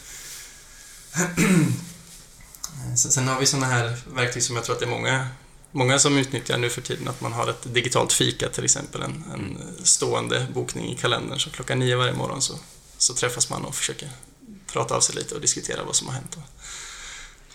sen 2.95 3.27
har 3.27 3.39
vi 3.39 3.45
sådana 3.45 3.65
här 3.65 3.97
verktyg 4.13 4.43
som 4.43 4.55
jag 4.55 4.65
tror 4.65 4.75
att 4.75 4.79
det 4.79 4.85
är 4.85 4.89
många, 4.89 5.27
många 5.71 5.99
som 5.99 6.17
utnyttjar 6.17 6.57
nu 6.57 6.69
för 6.69 6.81
tiden. 6.81 7.07
Att 7.07 7.21
man 7.21 7.33
har 7.33 7.47
ett 7.47 7.73
digitalt 7.73 8.13
fika 8.13 8.49
till 8.49 8.63
exempel. 8.63 9.01
En, 9.01 9.23
en 9.33 9.57
stående 9.85 10.47
bokning 10.53 10.93
i 10.93 10.95
kalendern. 10.95 11.39
Så 11.39 11.49
klockan 11.49 11.79
nio 11.79 11.95
varje 11.95 12.13
morgon 12.13 12.41
så, 12.41 12.53
så 12.97 13.13
träffas 13.13 13.49
man 13.49 13.65
och 13.65 13.75
försöker 13.75 14.09
prata 14.67 14.95
av 14.95 15.01
sig 15.01 15.15
lite 15.15 15.35
och 15.35 15.41
diskutera 15.41 15.83
vad 15.83 15.95
som 15.95 16.07
har 16.07 16.13
hänt. 16.13 16.37
Och 16.37 16.43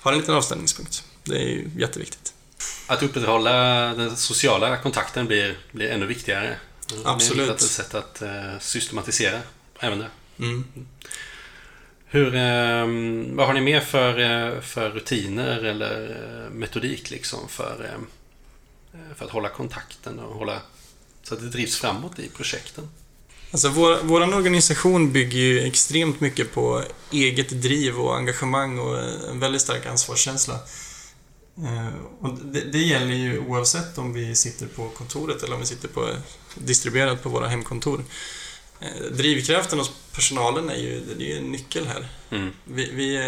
ha 0.05 0.13
en 0.13 0.19
liten 0.19 0.35
avstämningspunkt. 0.35 1.05
Det 1.25 1.37
är 1.37 1.49
ju 1.49 1.71
jätteviktigt. 1.77 2.33
Att 2.87 3.03
upprätthålla 3.03 3.53
den 3.95 4.17
sociala 4.17 4.77
kontakten 4.77 5.27
blir, 5.27 5.59
blir 5.73 5.91
ännu 5.91 6.07
viktigare. 6.07 6.59
Absolut. 7.05 7.37
Ni 7.43 7.47
har 7.47 7.55
ett 7.55 7.61
sätt 7.61 7.95
att 7.95 8.23
uh, 8.23 8.59
systematisera 8.61 9.41
även 9.81 9.99
det. 9.99 10.11
Mm. 10.39 10.65
Hur, 12.15 12.35
ehm, 12.35 13.37
vad 13.37 13.47
har 13.47 13.55
ni 13.55 13.61
mer 13.61 13.81
för, 13.81 14.21
eh, 14.21 14.61
för 14.61 14.91
rutiner 14.91 15.65
eller 15.65 16.11
eh, 16.11 16.51
metodik 16.51 17.11
liksom 17.11 17.49
för, 17.49 17.91
eh, 18.93 19.05
för 19.17 19.25
att 19.25 19.31
hålla 19.31 19.49
kontakten 19.49 20.19
och 20.19 20.35
hålla 20.35 20.61
så 21.23 21.35
att 21.35 21.41
det 21.41 21.49
drivs 21.49 21.77
framåt 21.77 22.19
i 22.19 22.29
projekten? 22.29 22.89
Alltså 23.51 23.69
vår, 23.69 23.99
vår 24.03 24.35
organisation 24.35 25.13
bygger 25.13 25.39
ju 25.39 25.61
extremt 25.61 26.21
mycket 26.21 26.53
på 26.53 26.83
eget 27.13 27.63
driv 27.63 28.01
och 28.01 28.17
engagemang 28.17 28.79
och 28.79 28.99
en 29.31 29.41
väldigt 29.41 29.63
stark 29.63 29.87
ansvarskänsla. 29.87 30.59
Och 32.21 32.39
det, 32.45 32.61
det, 32.61 32.79
gäller 32.83 33.15
ju 33.15 33.39
oavsett 33.39 33.99
om 33.99 34.13
vi 34.13 34.35
sitter 34.35 34.67
på 34.67 34.89
kontoret 34.89 35.43
eller 35.43 35.55
om 35.55 35.61
vi 35.61 35.67
sitter 35.67 35.89
på, 35.89 36.09
distribuerat 36.55 37.23
på 37.23 37.29
våra 37.29 37.49
hemkontor. 37.49 38.05
Eh, 38.81 39.13
drivkraften 39.13 39.79
hos 39.79 39.93
personalen 40.13 40.71
är 40.71 40.77
ju, 40.77 41.01
det 41.19 41.25
är 41.25 41.29
ju 41.29 41.39
en 41.39 41.53
nyckel 41.53 41.87
här. 41.87 42.09
Mm. 42.31 42.51
Vi, 42.65 42.91
vi, 42.91 43.19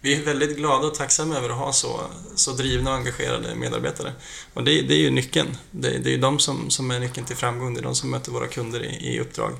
vi 0.00 0.14
är 0.14 0.22
väldigt 0.22 0.56
glada 0.56 0.86
och 0.86 0.94
tacksamma 0.94 1.36
över 1.36 1.48
att 1.48 1.58
ha 1.58 1.72
så, 1.72 2.00
så 2.34 2.52
drivna 2.52 2.90
och 2.90 2.96
engagerade 2.96 3.54
medarbetare. 3.54 4.12
Och 4.54 4.64
det, 4.64 4.82
det 4.82 4.94
är 4.94 4.98
ju 4.98 5.10
nyckeln. 5.10 5.56
Det, 5.70 5.98
det 5.98 6.14
är 6.14 6.18
de 6.18 6.38
som, 6.38 6.70
som 6.70 6.90
är 6.90 7.00
nyckeln 7.00 7.26
till 7.26 7.36
framgång. 7.36 7.74
Det 7.74 7.80
är 7.80 7.84
de 7.84 7.94
som 7.94 8.10
möter 8.10 8.32
våra 8.32 8.48
kunder 8.48 8.84
i, 8.84 9.14
i 9.14 9.20
uppdrag. 9.20 9.52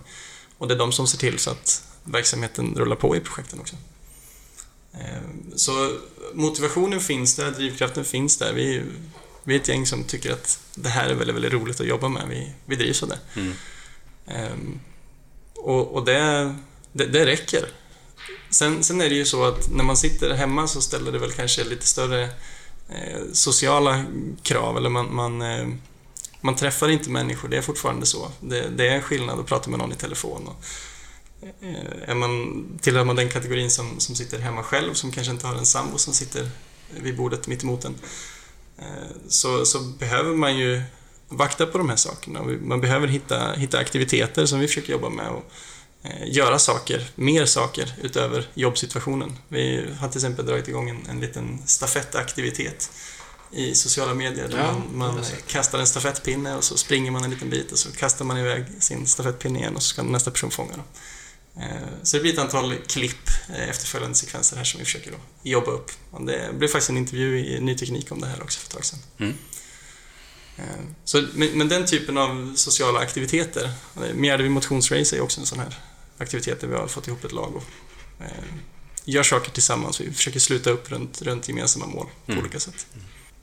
Och 0.59 0.69
det 0.69 0.75
är 0.75 0.79
de 0.79 0.93
som 0.93 1.07
ser 1.07 1.19
till 1.19 1.39
så 1.39 1.51
att 1.51 1.85
verksamheten 2.05 2.75
rullar 2.77 2.97
på 2.97 3.17
i 3.17 3.21
projekten 3.21 3.61
också. 3.61 3.77
Ehm, 4.93 5.53
så 5.57 5.97
motivationen 6.35 7.01
finns 7.01 7.37
där, 7.37 7.51
drivkraften 7.51 8.05
finns 8.05 8.37
där. 8.37 8.53
Vi, 8.53 8.83
vi 9.45 9.55
är 9.55 9.61
ett 9.61 9.69
gäng 9.69 9.87
som 9.87 10.05
tycker 10.05 10.33
att 10.33 10.61
det 10.75 10.89
här 10.89 11.11
är 11.11 11.15
väldigt, 11.15 11.37
väldigt 11.37 11.53
roligt 11.53 11.81
att 11.81 11.87
jobba 11.87 12.09
med. 12.09 12.29
Vi, 12.29 12.53
vi 12.67 12.77
drivs 12.77 13.03
av 13.03 13.09
det. 13.09 13.19
Mm. 13.37 13.53
Um, 14.27 14.81
och, 15.57 15.95
och 15.95 16.05
det, 16.05 16.55
det, 16.93 17.07
det 17.07 17.27
räcker. 17.27 17.69
Sen, 18.51 18.85
sen 18.85 19.01
är 19.01 19.09
det 19.09 19.15
ju 19.15 19.25
så 19.25 19.45
att 19.45 19.71
när 19.71 19.85
man 19.85 19.97
sitter 19.97 20.31
hemma 20.35 20.67
så 20.67 20.81
ställer 20.81 21.13
det 21.13 21.19
väl 21.19 21.33
kanske 21.33 21.65
lite 21.65 21.87
större 21.87 22.23
eh, 22.89 23.23
sociala 23.33 24.05
krav, 24.43 24.77
eller 24.77 24.89
man, 24.89 25.15
man, 25.15 25.43
eh, 25.43 25.69
man 26.41 26.57
träffar 26.57 26.89
inte 26.89 27.11
människor, 27.11 27.49
det 27.49 27.57
är 27.57 27.63
fortfarande 27.63 28.07
så. 28.07 28.31
Det, 28.41 28.69
det 28.69 28.89
är 28.89 28.95
en 28.95 29.03
skillnad 29.03 29.41
att 29.41 29.47
prata 29.47 29.71
med 29.71 29.79
någon 29.79 29.93
i 29.93 29.97
telefon. 29.97 30.49
Och, 30.49 30.65
eh, 31.61 32.11
är 32.11 32.15
man, 32.15 32.65
tillhör 32.81 33.05
man 33.05 33.17
den 33.17 33.29
kategorin 33.29 33.71
som, 33.71 34.01
som 34.01 34.15
sitter 34.15 34.39
hemma 34.39 34.63
själv, 34.63 34.95
som 34.95 35.13
kanske 35.13 35.33
inte 35.33 35.47
har 35.47 35.55
en 35.55 35.67
sambo 35.67 35.99
som 35.99 36.15
sitter 36.15 36.51
vid 37.01 37.17
bordet 37.17 37.47
mitt 37.47 37.63
emot 37.63 37.85
en, 37.85 37.95
eh, 38.79 39.17
så, 39.29 39.67
så 39.67 39.81
behöver 39.81 40.35
man 40.35 40.57
ju 40.57 40.83
vakta 41.37 41.67
på 41.67 41.79
de 41.79 41.89
här 41.89 41.97
sakerna. 41.97 42.43
Man 42.43 42.81
behöver 42.81 43.09
hitta, 43.09 43.53
hitta 43.53 43.79
aktiviteter 43.79 44.47
som 44.47 44.61
vi 44.61 44.67
försöker 44.69 44.93
jobba 44.93 45.09
med 45.09 45.29
och 45.29 45.45
eh, 46.03 46.33
göra 46.33 46.59
saker, 46.59 47.11
mer 47.15 47.47
saker 47.47 47.95
utöver 48.03 48.49
jobbsituationen. 48.55 49.39
Vi 49.49 49.87
har 50.01 50.09
till 50.09 50.19
exempel 50.19 50.47
dragit 50.47 50.69
igång 50.69 50.91
en, 50.91 51.07
en 51.11 51.21
liten 51.21 51.59
stafettaktivitet 51.67 52.91
i 53.53 53.75
sociala 53.75 54.15
medier. 54.15 54.49
Där 54.49 54.59
Ja, 54.59 54.83
man 54.95 55.15
man 55.15 55.25
kastar 55.47 55.79
en 55.79 55.87
stafettpinne 55.87 56.57
och 56.57 56.65
så 56.65 56.77
springer 56.77 57.11
man 57.11 57.25
en 57.25 57.31
liten 57.31 57.51
bit 57.51 57.73
och 57.73 57.79
så 57.79 57.93
kastar 57.93 58.25
man 58.25 58.39
iväg 58.39 58.65
sin 58.79 59.07
stafettpinne 59.07 59.59
igen 59.59 59.77
och 59.77 59.83
så 59.83 59.89
ska 59.89 60.03
nästa 60.03 60.31
person 60.31 60.51
fånga 60.51 60.71
dem. 60.73 60.85
Eh, 61.57 61.89
Så 62.03 62.17
det 62.17 62.21
blir 62.23 62.33
ett 62.33 62.39
antal 62.39 62.75
klipp, 62.87 63.29
eh, 63.49 63.69
efterföljande 63.69 64.17
sekvenser 64.17 64.57
här 64.57 64.65
som 64.65 64.79
vi 64.79 64.85
försöker 64.85 65.13
jobba 65.43 65.71
upp. 65.71 65.91
Och 66.11 66.27
det 66.27 66.51
blev 66.59 66.69
faktiskt 66.69 66.91
en 66.91 66.97
intervju 66.97 67.39
i 67.39 67.61
Ny 67.61 67.75
Teknik 67.77 68.13
om 68.13 68.21
det 68.21 68.27
här 68.27 68.43
också 68.43 68.61
för 68.61 68.67
ett 68.67 68.73
tag 68.73 68.85
sedan. 68.85 68.99
Mm. 69.19 69.35
Eh, 70.59 70.65
Så, 71.05 71.23
men, 71.35 71.49
men 71.59 71.69
den 71.69 71.87
typen 71.87 72.19
av 72.19 72.53
sociala 72.57 72.99
aktiviteter, 73.01 73.71
eh, 73.97 74.15
Mjärdevi 74.15 74.49
motionsrace 74.49 75.17
är 75.17 75.21
också 75.21 75.41
en 75.41 75.47
sån 75.47 75.59
här 75.59 75.75
aktivitet 76.19 76.61
där 76.61 76.69
vi 76.69 76.75
har 76.75 76.87
fått 76.87 77.09
ihop 77.09 77.25
ett 77.25 77.33
lag 77.33 77.57
och 77.57 77.65
eh, 78.21 78.45
gör 79.05 79.23
saker 79.23 79.51
tillsammans. 79.51 80.01
Vi 80.01 80.13
försöker 80.13 80.41
sluta 80.41 80.71
upp 80.71 80.91
runt, 80.91 81.23
runt 81.23 81.49
gemensamma 81.49 81.87
mål 81.87 82.07
på 82.27 82.33
Mm. 82.33 82.45
olika 82.45 82.61
sätt. 82.61 82.87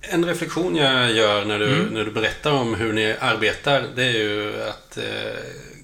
En 0.02 0.26
reflektion 0.26 0.76
jag 0.76 1.12
gör 1.12 1.46
när 1.46 1.60
du, 1.60 1.66
Mm. 1.76 1.94
när 1.94 2.06
du 2.06 2.12
berättar 2.12 2.52
om 2.52 2.76
hur 2.76 2.94
ni 2.94 3.16
arbetar, 3.20 3.88
det 3.96 4.04
är 4.04 4.12
ju 4.12 4.64
att 4.64 4.98
eh, 4.98 5.04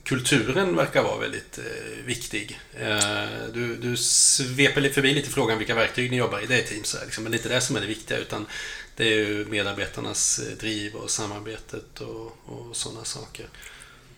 kulturen 0.04 0.76
verkar 0.76 1.04
vara 1.04 1.18
väldigt 1.20 1.58
eh, 1.58 2.06
viktig. 2.06 2.60
Eh, 2.80 2.98
du, 3.54 3.76
du 3.76 3.98
sveper 3.98 4.82
lite 4.82 4.94
förbi 4.96 5.14
lite 5.14 5.30
frågan 5.30 5.58
vilka 5.58 5.76
verktyg 5.76 6.12
ni 6.12 6.18
jobbar 6.18 6.40
i, 6.44 6.46
det 6.46 6.56
är 6.60 6.64
Teams, 6.68 6.96
liksom, 7.06 7.24
men 7.24 7.32
det 7.32 7.36
är 7.36 7.40
inte 7.40 7.50
det 7.50 7.62
som 7.62 7.76
är 7.76 7.82
det 7.82 7.88
viktiga, 7.88 8.18
utan 8.18 8.46
det 8.96 9.04
är 9.04 9.18
ju 9.18 9.46
medarbetarnas 9.46 10.40
eh, 10.40 10.58
driv 10.58 10.96
och 10.96 11.10
samarbetet 11.10 12.02
och, 12.02 12.38
och 12.46 12.76
sådana 12.76 13.04
saker. 13.06 13.50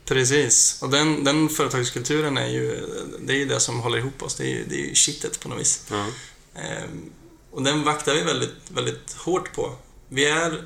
Precis, 0.06 0.82
och 0.82 0.90
den, 0.90 1.24
den 1.24 1.50
företagskulturen 1.50 2.38
är 2.38 2.48
ju 2.48 2.86
det, 3.20 3.34
är 3.34 3.38
ju 3.38 3.46
det 3.46 3.60
som 3.60 3.80
håller 3.80 3.98
ihop 3.98 4.24
oss. 4.24 4.36
Det 4.36 4.44
är 4.44 4.48
ju, 4.50 4.66
det 4.70 4.76
är 4.76 4.86
ju 4.88 4.96
kittet 4.96 5.40
på 5.40 5.50
något 5.50 5.60
vis. 5.60 5.86
Ja. 5.90 6.08
Ehm, 6.56 7.10
och 7.52 7.64
den 7.64 7.84
vaktar 7.84 8.16
vi 8.16 8.22
väldigt, 8.22 8.56
väldigt 8.70 9.14
hårt 9.14 9.54
på. 9.54 9.76
Vi 10.10 10.26
är, 10.26 10.64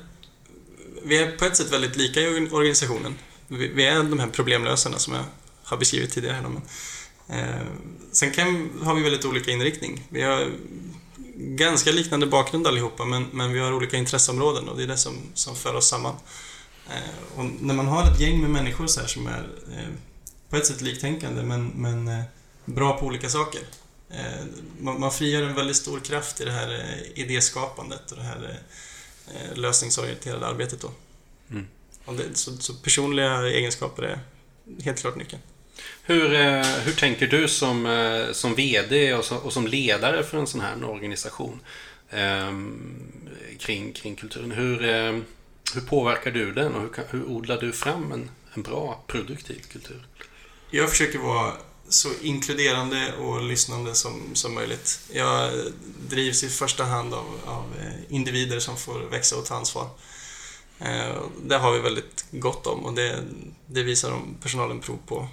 vi 1.02 1.18
är 1.18 1.36
på 1.36 1.44
ett 1.44 1.56
sätt 1.56 1.72
väldigt 1.72 1.96
lika 1.96 2.20
i 2.20 2.26
organ- 2.26 2.52
organisationen. 2.52 3.14
Vi, 3.48 3.68
vi 3.68 3.84
är 3.84 4.02
de 4.02 4.18
här 4.18 4.28
problemlösarna 4.28 4.98
som 4.98 5.14
jag 5.14 5.24
har 5.62 5.76
beskrivit 5.76 6.12
tidigare. 6.12 6.34
här 6.34 6.42
då, 6.42 6.48
Men, 6.48 6.62
eh, 7.38 7.66
sen 8.12 8.30
kan, 8.30 8.70
har 8.82 8.94
vi 8.94 9.02
väldigt 9.02 9.24
olika 9.24 9.50
inriktning. 9.50 10.06
Vi 10.08 10.22
har 10.22 10.50
ganska 11.36 11.90
liknande 11.90 12.26
bakgrund 12.26 12.66
allihopa, 12.66 13.04
men, 13.04 13.26
men 13.32 13.52
vi 13.52 13.58
har 13.58 13.72
olika 13.72 13.96
intresseområden 13.96 14.68
och 14.68 14.76
det 14.76 14.82
är 14.82 14.86
det 14.86 14.96
som, 14.96 15.18
som 15.34 15.56
för 15.56 15.74
oss 15.74 15.88
samman. 15.88 16.14
Eh, 16.88 17.38
och 17.38 17.44
när 17.44 17.74
man 17.74 17.86
har 17.86 18.12
ett 18.12 18.20
gäng 18.20 18.40
med 18.40 18.50
människor 18.50 18.86
så 18.86 19.00
här 19.00 19.06
som 19.06 19.26
är 19.26 19.48
eh, 19.72 19.88
på 20.48 20.56
ett 20.56 20.66
sätt 20.66 20.80
liktänkande, 20.80 21.42
men, 21.42 21.68
men 21.68 22.08
eh, 22.08 22.24
bra 22.64 22.98
på 22.98 23.06
olika 23.06 23.28
saker, 23.28 23.60
Eh, 24.14 24.44
man, 24.78 25.00
man 25.00 25.12
frigör 25.12 25.42
en 25.42 25.54
väldigt 25.54 25.76
stor 25.76 26.00
kraft 26.00 26.40
i 26.40 26.44
det 26.44 26.50
här 26.50 26.72
eh, 26.72 27.22
idéskapandet 27.22 28.10
och 28.10 28.16
det 28.16 28.22
här 28.22 28.60
eh, 29.26 29.56
lösningsorienterade 29.56 30.46
arbetet 30.46 30.80
då. 30.80 30.90
Mm. 31.50 31.66
Det, 32.06 32.36
så, 32.36 32.56
så 32.56 32.74
personliga 32.74 33.48
egenskaper 33.48 34.02
är 34.02 34.18
helt 34.82 34.98
klart 34.98 35.16
nyckeln. 35.16 35.42
Hur, 36.02 36.34
eh, 36.34 36.62
hur 36.62 36.92
tänker 36.92 37.26
du 37.26 37.48
som, 37.48 37.86
eh, 37.86 38.32
som 38.32 38.54
VD 38.54 39.14
och 39.14 39.24
som, 39.24 39.38
och 39.38 39.52
som 39.52 39.66
ledare 39.66 40.22
för 40.22 40.38
en 40.38 40.46
sån 40.46 40.60
här 40.60 40.84
organisation 40.84 41.60
eh, 42.10 42.52
kring, 43.58 43.92
kring 43.92 44.16
kulturen? 44.16 44.50
Hur, 44.50 44.84
eh, 44.84 45.18
hur 45.74 45.80
påverkar 45.80 46.30
du 46.30 46.52
den 46.52 46.74
och 46.74 46.82
hur, 46.82 47.04
hur 47.10 47.24
odlar 47.24 47.60
du 47.60 47.72
fram 47.72 48.12
en, 48.12 48.30
en 48.54 48.62
bra, 48.62 49.04
produktiv 49.06 49.60
kultur? 49.72 50.06
Jag 50.70 50.90
försöker 50.90 51.18
vara 51.18 51.52
så 51.88 52.08
inkluderande 52.22 53.12
och 53.12 53.42
lyssnande 53.42 53.94
som, 53.94 54.22
som 54.34 54.54
möjligt. 54.54 55.00
Jag 55.12 55.52
drivs 56.08 56.44
i 56.44 56.48
första 56.48 56.84
hand 56.84 57.14
av, 57.14 57.26
av 57.46 57.64
eh, 57.80 58.14
individer 58.14 58.58
som 58.58 58.76
får 58.76 59.00
växa 59.00 59.36
och 59.36 59.44
ta 59.46 59.54
ansvar. 59.54 59.88
Eh, 60.78 61.22
Det 61.44 61.56
har 61.56 61.72
vi 61.72 61.78
väldigt 61.78 62.24
gott 62.30 62.66
om 62.66 62.84
och 62.84 62.94
det, 62.94 63.24
det 63.66 63.82
visar 63.82 64.10
de 64.10 64.34
personalen 64.42 64.80
prov 64.80 64.98
på 65.06 65.28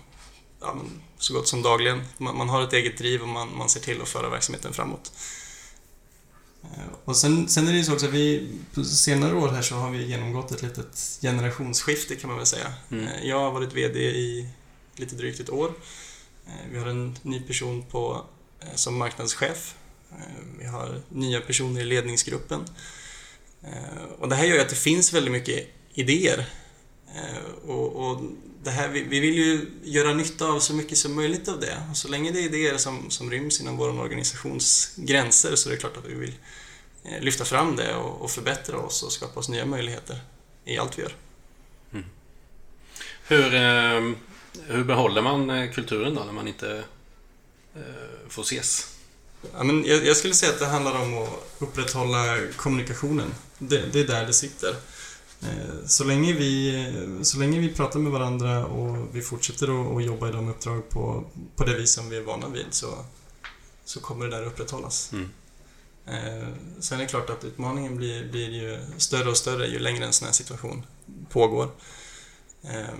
ja, 0.61 0.73
men 0.73 1.01
så 1.17 1.33
gott 1.33 1.47
som 1.47 1.61
dagligen. 1.61 2.01
Man, 2.17 2.37
man 2.37 2.49
har 2.49 2.61
ett 2.61 2.73
eget 2.73 2.97
driv 2.97 3.21
och 3.21 3.27
man, 3.27 3.57
man 3.57 3.69
ser 3.69 3.79
till 3.79 4.01
att 4.01 4.09
föra 4.09 4.29
verksamheten 4.29 4.73
framåt. 4.73 5.11
Eh, 6.63 6.93
Och 7.05 7.15
sen, 7.17 7.47
sen 7.49 7.67
är 7.67 7.71
det 7.71 7.77
ju 7.77 7.83
så 7.83 7.93
också 7.93 8.05
att 8.05 8.13
vi 8.13 8.47
på 8.73 8.83
senare 8.83 9.35
år 9.35 9.47
här 9.47 9.61
så 9.61 9.75
har 9.75 9.91
vi 9.91 10.05
genomgått 10.05 10.51
ett 10.51 10.61
litet 10.61 11.19
generationsskifte 11.21 12.15
kan 12.15 12.27
man 12.29 12.37
väl 12.37 12.45
säga. 12.47 12.73
Mm. 12.91 13.07
Eh, 13.07 13.25
Jag 13.27 13.39
har 13.39 13.51
varit 13.51 13.73
VD 13.73 13.99
i 13.99 14.49
lite 14.95 15.15
drygt 15.15 15.39
ett 15.39 15.49
år. 15.49 15.73
Eh, 16.47 16.53
Vi 16.71 16.79
har 16.79 16.87
en 16.87 17.17
ny 17.21 17.39
person 17.41 17.83
på, 17.83 18.25
som 18.75 18.97
marknadschef. 18.97 19.75
Vi 20.59 20.65
har 20.65 21.01
nya 21.09 21.41
personer 21.41 21.81
i 21.81 21.85
ledningsgruppen. 21.85 22.65
Och 24.19 24.29
det 24.29 24.35
här 24.35 24.45
gör 24.45 24.55
ju 24.55 24.61
att 24.61 24.69
det 24.69 24.75
finns 24.75 25.13
väldigt 25.13 25.31
mycket 25.31 25.67
idéer. 25.93 26.49
Och, 27.67 27.95
och 27.95 28.21
det 28.63 28.69
här, 28.69 28.89
vi, 28.89 29.01
vi 29.01 29.19
vill 29.19 29.35
ju 29.35 29.65
göra 29.83 30.13
nytta 30.13 30.45
av 30.45 30.59
så 30.59 30.73
mycket 30.73 30.97
som 30.97 31.15
möjligt 31.15 31.47
av 31.47 31.59
det. 31.59 31.83
Och 31.91 31.97
så 31.97 32.07
länge 32.07 32.31
det 32.31 32.39
är 32.39 32.43
idéer 32.43 32.77
som, 32.77 33.09
som 33.09 33.31
ryms 33.31 33.61
inom 33.61 33.77
vår 33.77 33.99
organisations 33.99 34.93
gränser 34.95 35.55
så 35.55 35.69
är 35.69 35.73
det 35.73 35.79
klart 35.79 35.97
att 35.97 36.05
vi 36.05 36.13
vill 36.13 36.33
eh, 37.03 37.21
lyfta 37.21 37.45
fram 37.45 37.75
det 37.75 37.95
och, 37.95 38.21
och 38.21 38.31
förbättra 38.31 38.77
oss 38.77 39.03
och 39.03 39.11
skapa 39.11 39.39
oss 39.39 39.49
nya 39.49 39.65
möjligheter 39.65 40.19
i 40.65 40.77
allt 40.77 40.97
vi 40.97 41.01
gör. 41.01 41.13
Hur, 43.29 43.55
eh, 43.55 44.11
hur 44.67 44.83
behåller 44.83 45.21
man 45.21 45.49
eh, 45.49 45.71
kulturen 45.71 46.15
då 46.15 46.23
när 46.23 46.33
man 46.33 46.47
inte 46.47 46.83
eh, 47.75 47.81
får 48.29 48.41
ses? 48.41 48.95
Ja, 49.53 49.63
men 49.63 49.85
jag, 49.85 50.05
jag 50.05 50.17
skulle 50.17 50.33
säga 50.33 50.51
att 50.51 50.59
det 50.59 50.65
handlar 50.65 51.01
om 51.01 51.17
att 51.17 51.29
upprätthålla 51.59 52.37
kommunikationen. 52.55 53.33
Det, 53.57 53.93
det 53.93 53.99
är 53.99 54.07
där 54.07 54.25
det 54.25 54.33
sitter. 54.33 54.75
Eh, 55.41 55.85
Så 55.85 56.03
länge, 56.03 56.33
vi, 56.33 57.19
så 57.23 57.39
länge 57.39 57.59
vi 57.59 57.69
pratar 57.73 57.99
med 57.99 58.11
varandra 58.11 58.65
och 58.65 59.15
vi 59.15 59.21
fortsätter 59.21 59.81
att, 59.81 59.97
att 59.97 60.05
jobba 60.05 60.29
i 60.29 60.31
de 60.31 60.49
uppdrag 60.49 60.89
på, 60.89 61.23
på 61.55 61.63
det 61.63 61.75
vis 61.77 61.93
som 61.93 62.09
vi 62.09 62.17
är 62.17 62.21
vana 62.21 62.47
vid 62.49 62.65
så, 62.71 63.05
så 63.85 63.99
kommer 63.99 64.27
det 64.27 64.37
där 64.37 64.45
upprätthållas. 64.45 65.11
Mm. 65.13 65.29
Eh, 66.05 66.47
Sen 66.79 66.99
är 66.99 67.03
det 67.03 67.09
klart 67.09 67.29
att 67.29 67.43
utmaningen 67.43 67.95
blir, 67.97 68.31
blir 68.31 68.49
ju 68.49 68.79
större 68.97 69.29
och 69.29 69.37
större 69.37 69.67
ju 69.67 69.79
längre 69.79 70.05
en 70.05 70.13
sån 70.13 70.25
här 70.25 70.33
situation 70.33 70.85
pågår. 71.29 71.71
Eh, 72.63 72.93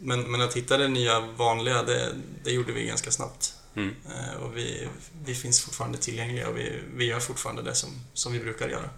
Men, 0.00 0.30
men 0.30 0.40
att 0.40 0.54
hitta 0.56 0.76
det 0.76 0.88
nya 0.88 1.20
vanliga, 1.20 1.82
det, 1.82 2.12
det 2.44 2.50
gjorde 2.50 2.72
vi 2.72 2.86
ganska 2.86 3.10
snabbt. 3.10 3.54
Mm. 3.74 3.94
Eh, 4.08 4.42
Och 4.42 4.56
vi, 4.56 4.88
vi 5.24 5.34
finns 5.34 5.60
fortfarande 5.60 5.98
tillgängliga 5.98 6.48
och 6.48 6.56
vi, 6.56 6.80
vi 6.96 7.04
gör 7.04 7.20
fortfarande 7.20 7.62
det 7.62 7.74
som, 7.74 7.90
som 8.14 8.32
vi 8.32 8.40
brukar 8.40 8.68
göra. 8.68 8.90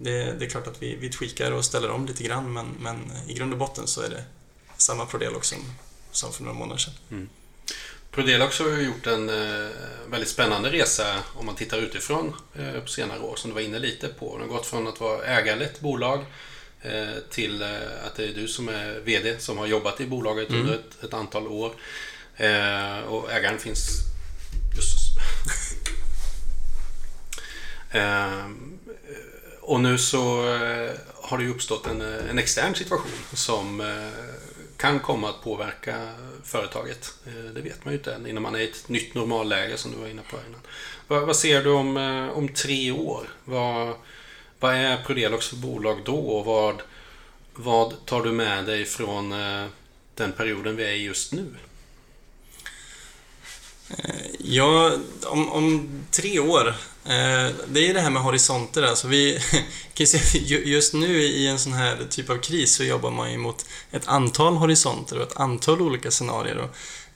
Det, 0.00 0.32
det 0.38 0.44
är 0.44 0.48
klart 0.50 0.66
att 0.66 0.82
vi, 0.82 0.96
vi 0.96 1.08
tweakar 1.10 1.52
och 1.52 1.64
ställer 1.64 1.90
om 1.90 2.06
lite 2.06 2.22
grann 2.22 2.52
men, 2.52 2.66
men 2.80 2.96
i 3.28 3.34
grund 3.34 3.52
och 3.52 3.58
botten 3.58 3.86
så 3.86 4.00
är 4.00 4.08
det 4.08 4.24
samma 4.76 5.06
Prodelox 5.06 5.48
som, 5.48 5.58
som 6.10 6.32
för 6.32 6.42
några 6.42 6.54
månader 6.58 6.78
sedan. 6.80 7.28
Prodelox 8.10 8.58
har 8.58 8.68
ju 8.68 8.82
gjort 8.82 9.06
en 9.06 9.28
eh, 9.28 9.70
väldigt 10.10 10.28
spännande 10.28 10.70
resa 10.72 11.14
om 11.34 11.46
man 11.46 11.54
tittar 11.54 11.78
utifrån 11.78 12.34
eh, 12.54 12.80
på 12.80 12.88
senare 12.88 13.20
år 13.20 13.36
som 13.36 13.50
du 13.50 13.54
var 13.54 13.60
inne 13.60 13.78
lite 13.78 14.08
på. 14.08 14.38
Den 14.38 14.48
har 14.48 14.56
gått 14.56 14.66
från 14.66 14.86
att 14.86 15.00
vara 15.00 15.24
ägarlett 15.24 15.80
bolag 15.80 16.24
eh, 16.82 17.08
till 17.30 17.62
eh, 17.62 17.68
att 18.06 18.14
det 18.16 18.24
är 18.24 18.34
du 18.34 18.48
som 18.48 18.68
är 18.68 19.00
VD 19.04 19.38
som 19.38 19.58
har 19.58 19.66
jobbat 19.66 20.00
i 20.00 20.06
bolaget 20.06 20.48
Mm. 20.50 20.60
under 20.60 20.74
ett, 20.74 21.04
ett 21.04 21.14
antal 21.14 21.46
år. 21.48 21.72
Eh, 22.36 22.98
och 22.98 23.32
ägaren 23.32 23.58
finns 23.58 23.88
just 24.76 25.18
eh, 27.90 28.48
och 29.68 29.80
nu 29.80 29.98
så 29.98 30.54
eh, 30.54 30.90
har 31.14 31.38
det 31.38 31.44
ju 31.44 31.50
uppstått 31.50 31.86
en, 31.86 32.00
eh, 32.00 32.30
en 32.30 32.38
extern 32.38 32.74
situation 32.74 33.10
som 33.32 33.80
eh, 33.80 33.86
kan 34.76 35.00
komma 35.00 35.28
att 35.28 35.42
påverka 35.42 36.08
företaget. 36.44 37.14
Det 37.54 37.60
vet 37.60 37.84
man 37.84 37.94
ju 37.94 37.98
inte 37.98 38.14
än 38.14 38.26
innan 38.26 38.42
man 38.42 38.54
är 38.54 38.58
i 38.58 38.68
ett 38.68 38.88
nytt 38.88 39.14
normalläge 39.14 39.76
som 39.76 39.90
du 39.90 39.96
var 39.96 40.08
inne 40.08 40.22
på 40.30 40.36
innan. 40.48 40.60
Vad, 41.08 41.26
vad 41.26 41.36
ser 41.36 41.64
du 41.64 41.70
om, 41.70 41.96
om 42.34 42.48
tre 42.48 42.90
år? 42.90 43.28
Vad, 43.44 43.94
vad 44.60 44.74
är 44.74 44.96
Prodelox 44.96 45.48
för 45.48 45.56
bolag 45.56 45.98
då 46.04 46.18
och 46.18 46.44
vad, 46.44 46.82
vad 47.54 48.06
tar 48.06 48.22
du 48.22 48.32
med 48.32 48.64
dig 48.64 48.84
från 48.84 49.30
den 50.14 50.32
perioden 50.32 50.76
vi 50.76 50.84
är 50.84 50.92
i 50.92 51.04
just 51.04 51.32
nu? 51.32 51.46
Eh, 53.90 54.26
ja, 54.38 54.92
om, 55.26 55.48
om 55.48 55.88
tre 56.10 56.38
år. 56.38 56.68
Eh, 57.04 57.54
det 57.68 57.80
är 57.80 57.86
ju 57.86 57.92
det 57.92 58.00
här 58.00 58.10
med 58.10 58.22
horisonter. 58.22 58.82
Alltså 58.82 59.08
vi, 59.08 59.38
just 60.64 60.94
nu 60.94 61.22
i 61.22 61.46
en 61.46 61.58
sån 61.58 61.72
här 61.72 62.06
typ 62.10 62.30
av 62.30 62.36
kris 62.36 62.74
så 62.74 62.84
jobbar 62.84 63.10
man 63.10 63.32
ju 63.32 63.38
mot 63.38 63.66
ett 63.90 64.08
antal 64.08 64.56
horisonter 64.56 65.16
och 65.16 65.22
ett 65.22 65.36
antal 65.36 65.82
olika 65.82 66.10
scenarier. 66.10 66.68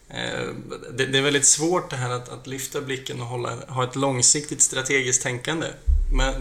Eh, 0.08 0.48
det, 0.94 1.18
är 1.18 1.22
väldigt 1.22 1.46
svårt 1.46 1.90
det 1.90 1.96
här 1.96 2.11
att, 2.11 2.28
att 2.28 2.46
lyfta 2.46 2.80
blicken 2.80 3.20
och 3.20 3.26
hålla, 3.26 3.56
ha 3.68 3.85
ett 3.85 3.96
långsiktigt 3.96 4.62
strategiskt 4.62 5.22
tänkande. 5.22 5.66
Men 6.14 6.35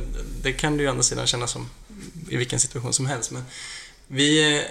det 0.43 0.53
kan 0.53 0.77
du 0.77 0.83
ju 0.83 0.87
å 0.87 0.91
andra 0.91 1.03
sidan 1.03 1.27
känna 1.27 1.47
som 1.47 1.69
i 2.29 2.37
vilken 2.37 2.59
situation 2.59 2.93
som 2.93 3.05
helst. 3.05 3.31
Men 3.31 3.43
vi, 4.07 4.61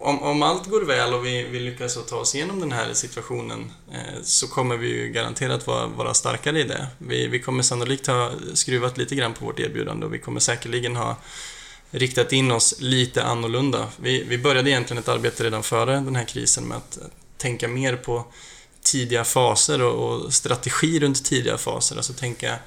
om, 0.00 0.22
om 0.22 0.42
allt 0.42 0.66
går 0.66 0.82
väl 0.82 1.14
och 1.14 1.26
vi, 1.26 1.42
vi 1.42 1.60
lyckas 1.60 2.06
ta 2.06 2.16
oss 2.16 2.34
igenom 2.34 2.60
den 2.60 2.72
här 2.72 2.94
situationen 2.94 3.72
eh, 3.92 4.22
så 4.22 4.48
kommer 4.48 4.76
vi 4.76 4.88
ju 4.88 5.08
garanterat 5.08 5.66
vara, 5.66 5.86
vara 5.86 6.14
starkare 6.14 6.60
i 6.60 6.64
det. 6.64 6.86
Vi, 6.98 7.26
vi 7.26 7.38
kommer 7.38 7.62
sannolikt 7.62 8.06
ha 8.06 8.30
skruvat 8.54 8.98
lite 8.98 9.14
grann 9.14 9.34
på 9.34 9.44
vårt 9.44 9.60
erbjudande 9.60 10.06
och 10.06 10.14
vi 10.14 10.18
kommer 10.18 10.40
säkerligen 10.40 10.96
ha 10.96 11.16
riktat 11.90 12.32
in 12.32 12.52
oss 12.52 12.74
lite 12.78 13.24
annorlunda. 13.24 13.88
Vi, 13.96 14.24
vi 14.24 14.38
började 14.38 14.70
egentligen 14.70 15.02
ett 15.02 15.08
arbete 15.08 15.44
redan 15.44 15.62
före 15.62 15.94
den 15.94 16.16
här 16.16 16.24
krisen 16.24 16.68
med 16.68 16.76
att 16.76 16.98
tänka 17.36 17.68
mer 17.68 17.96
på 17.96 18.24
tidiga 18.82 19.24
faser 19.24 19.82
och, 19.82 20.24
och 20.24 20.34
strategi 20.34 21.00
runt 21.00 21.24
tidiga 21.24 21.58
faser. 21.58 21.96
Alltså 21.96 22.12
tänka 22.12 22.58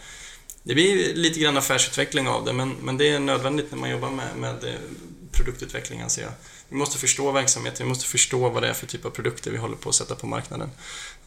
det 0.63 0.73
blir 0.73 1.15
lite 1.15 1.39
grann 1.39 1.57
affärsutveckling 1.57 2.27
av 2.27 2.45
det, 2.45 2.53
men, 2.53 2.75
men 2.81 2.97
det 2.97 3.09
är 3.09 3.19
nödvändigt 3.19 3.71
när 3.71 3.77
man 3.77 3.89
jobbar 3.89 4.09
med, 4.09 4.35
med 4.35 4.63
eh, 4.63 4.79
produktutveckling, 5.31 6.01
anser 6.01 6.21
jag. 6.21 6.31
Vi 6.69 6.75
måste 6.75 6.97
förstå 6.97 7.31
verksamheten, 7.31 7.85
vi 7.85 7.89
måste 7.89 8.05
förstå 8.05 8.49
vad 8.49 8.63
det 8.63 8.69
är 8.69 8.73
för 8.73 8.87
typ 8.87 9.05
av 9.05 9.09
produkter 9.09 9.51
vi 9.51 9.57
håller 9.57 9.75
på 9.75 9.89
att 9.89 9.95
sätta 9.95 10.15
på 10.15 10.27
marknaden. 10.27 10.69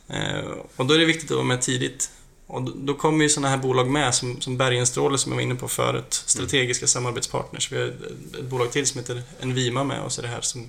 Eh, 0.09 0.51
och 0.77 0.87
då 0.87 0.95
är 0.95 0.99
det 0.99 1.05
viktigt 1.05 1.31
att 1.31 1.37
vara 1.37 1.47
med 1.47 1.63
tidigt. 1.63 2.11
Och 2.47 2.63
då, 2.63 2.95
kommer 2.95 3.23
ju 3.23 3.29
sådana 3.29 3.49
här 3.49 3.57
bolag 3.57 3.91
med 3.91 4.15
som, 4.15 4.41
som 4.41 4.57
Bergenstråle 4.57 5.19
som 5.19 5.33
jag 5.33 5.37
var 5.37 5.43
inne 5.43 5.55
på 5.55 5.69
förut, 5.69 6.15
strategiska 6.27 6.83
mm. 6.83 6.89
samarbetspartners. 6.89 7.73
Vi 7.73 7.77
har 7.77 7.87
ett, 7.87 8.43
bolag 8.43 8.73
till 8.73 8.87
som 8.87 9.01
heter 9.01 9.23
Envima 9.41 9.85
med 9.85 10.03
oss 10.03 10.17
det 10.17 10.29
här 10.29 10.41
som 10.41 10.69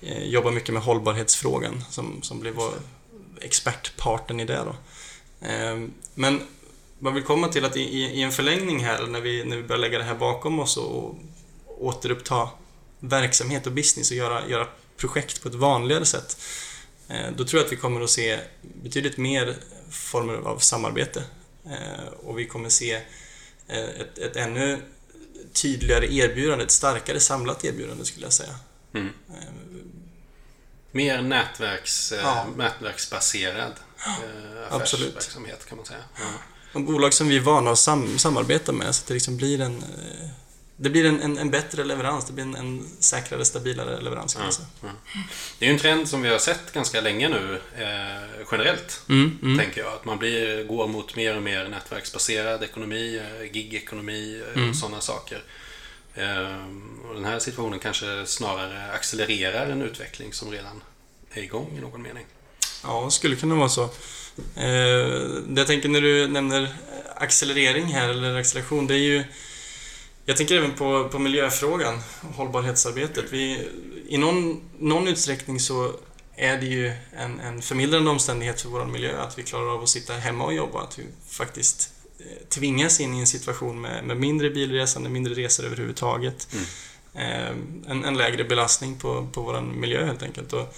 eh, 0.00 0.24
jobbar 0.24 0.50
mycket 0.50 0.74
med 0.74 0.82
hållbarhetsfrågan 0.82 1.84
som, 1.90 2.22
som 2.22 2.40
blir 2.40 2.52
vår 2.52 2.72
expertparten 3.40 4.40
i 4.40 4.44
det. 4.44 4.64
Då. 4.64 4.76
Eh, 5.46 5.80
men 6.14 6.40
man 6.98 7.14
vill 7.14 7.22
komma 7.22 7.48
till 7.48 7.64
att 7.64 7.76
i, 7.76 7.80
i, 7.80 8.22
en 8.22 8.32
förlängning 8.32 8.84
här, 8.84 9.06
när 9.06 9.20
vi, 9.20 9.44
när 9.44 9.56
vi 9.56 9.62
börjar 9.62 9.80
lägga 9.80 9.98
det 9.98 10.04
här 10.04 10.14
bakom 10.14 10.60
oss 10.60 10.76
och 10.76 11.18
återuppta 11.66 12.48
verksamhet 13.08 13.66
och 13.66 13.72
business 13.72 14.10
och 14.10 14.16
göra, 14.16 14.48
göra 14.48 14.68
projekt 14.96 15.42
på 15.42 15.48
ett 15.48 15.54
vanligare 15.54 16.04
sätt, 16.04 16.42
eh, 17.08 17.30
då 17.36 17.44
tror 17.44 17.60
jag 17.60 17.66
att 17.66 17.72
vi 17.72 17.76
kommer 17.76 18.00
att 18.00 18.10
se 18.10 18.40
betydligt 18.82 19.16
mer 19.16 19.56
former 19.90 20.34
av 20.34 20.58
samarbete. 20.58 21.24
Eh, 21.66 22.08
och 22.22 22.38
vi 22.38 22.46
kommer 22.46 22.68
se 22.68 22.94
eh, 23.66 24.00
ett, 24.00 24.18
ett 24.18 24.36
ännu 24.36 24.82
tydligare 25.52 26.14
erbjudande, 26.14 26.64
ett 26.64 26.70
starkare 26.70 27.20
samlat 27.20 27.64
erbjudande 27.64 28.04
skulle 28.04 28.26
jag 28.26 28.32
säga. 28.32 28.54
Mm. 28.94 29.12
Mer 30.90 31.22
nätverks, 31.22 32.12
ja. 32.22 32.46
nätverksbaserad 32.56 33.72
affärsverksamhet 34.70 35.66
kan 35.66 35.76
man 35.76 35.86
säga. 35.86 36.04
Ja 36.18 36.24
de 36.74 36.86
bolag 36.86 37.14
som 37.14 37.28
vi 37.28 37.36
är 37.36 37.40
vana 37.40 37.70
att 37.70 37.78
sam 37.78 38.18
samarbeta 38.18 38.72
med 38.72 38.94
så 38.94 39.02
att 39.02 39.06
det 39.06 39.14
liksom 39.14 39.36
blir 39.36 39.60
en 39.60 39.84
det 40.76 40.90
blir 40.90 41.04
en, 41.04 41.20
en, 41.20 41.38
en, 41.38 41.50
bättre 41.50 41.84
leverans, 41.84 42.26
det 42.26 42.32
blir 42.32 42.44
en, 42.44 42.54
en 42.54 42.88
säkrare, 42.98 43.44
stabilare 43.44 44.00
leverans 44.00 44.32
säga. 44.32 44.44
Ja. 44.80 44.88
Det 45.58 45.64
är 45.64 45.68
ju 45.68 45.74
en 45.74 45.80
trend 45.80 46.08
som 46.08 46.22
vi 46.22 46.28
har 46.28 46.38
sett 46.38 46.72
ganska 46.72 47.00
länge 47.00 47.28
nu 47.28 47.60
eh, 47.76 48.46
generellt, 48.52 49.02
mm, 49.08 49.38
mm. 49.42 49.58
tänker 49.58 49.80
jag. 49.80 49.92
Att 49.92 50.04
man 50.04 50.18
blir, 50.18 50.64
går 50.64 50.88
mot 50.88 51.16
mer 51.16 51.36
och 51.36 51.42
mer 51.42 51.68
nätverksbaserad 51.68 52.62
ekonomi, 52.62 53.20
eh, 53.40 53.56
gigekonomi 53.56 54.42
eh, 54.48 54.56
mm. 54.56 54.70
och 54.70 54.76
sådana 54.76 55.00
saker. 55.00 55.42
Eh, 56.14 56.66
och 57.08 57.14
den 57.14 57.24
här 57.24 57.38
situationen 57.38 57.78
kanske 57.78 58.26
snarare 58.26 58.92
accelererar 58.92 59.70
en 59.70 59.82
utveckling 59.82 60.32
som 60.32 60.50
redan 60.50 60.82
är 61.30 61.42
igång 61.42 61.74
i 61.78 61.80
någon 61.80 62.02
mening. 62.02 62.26
Ja, 62.82 63.04
det 63.04 63.10
skulle 63.10 63.36
kunna 63.36 63.54
vara 63.54 63.68
så. 63.68 63.82
Eh, 64.56 65.08
det 65.46 65.60
jag 65.60 65.66
tänker 65.66 65.88
när 65.88 66.00
du 66.00 66.28
nämner 66.28 66.74
accelerering 67.16 67.86
här, 67.86 68.08
eller 68.08 68.36
acceleration, 68.36 68.86
det 68.86 68.94
är 68.94 68.98
ju... 68.98 69.24
Jag 70.26 70.36
tänker 70.36 70.56
även 70.56 70.74
på, 70.74 71.08
på 71.08 71.18
miljöfrågan, 71.18 72.00
hållbarhetsarbetet. 72.34 73.24
Vi, 73.30 73.68
I 74.08 74.18
någon, 74.18 74.60
någon 74.78 75.08
utsträckning 75.08 75.60
så 75.60 75.92
är 76.36 76.56
det 76.58 76.66
ju 76.66 76.92
en, 77.16 77.40
en 77.40 77.62
förmildrande 77.62 78.10
omständighet 78.10 78.60
för 78.60 78.68
vår 78.68 78.84
miljö 78.84 79.20
att 79.20 79.38
vi 79.38 79.42
klarar 79.42 79.74
av 79.74 79.82
att 79.82 79.88
sitta 79.88 80.12
hemma 80.12 80.44
och 80.44 80.54
jobba. 80.54 80.82
Att 80.82 80.98
vi 80.98 81.04
faktiskt 81.28 81.92
eh, 82.18 82.48
tvingas 82.48 83.00
in 83.00 83.14
i 83.14 83.20
en 83.20 83.26
situation 83.26 83.80
med, 83.80 84.04
med 84.04 84.16
mindre 84.16 84.50
bilresande, 84.50 85.08
mindre 85.08 85.34
resor 85.34 85.64
överhuvudtaget. 85.64 86.48
Mm. 86.52 86.64
Eh, 87.14 87.90
en, 87.90 88.04
en, 88.04 88.16
lägre 88.16 88.44
belastning 88.44 88.98
på, 88.98 89.28
på 89.32 89.42
vår 89.42 89.60
miljö 89.60 90.04
helt 90.04 90.22
enkelt. 90.22 90.52
Och 90.52 90.76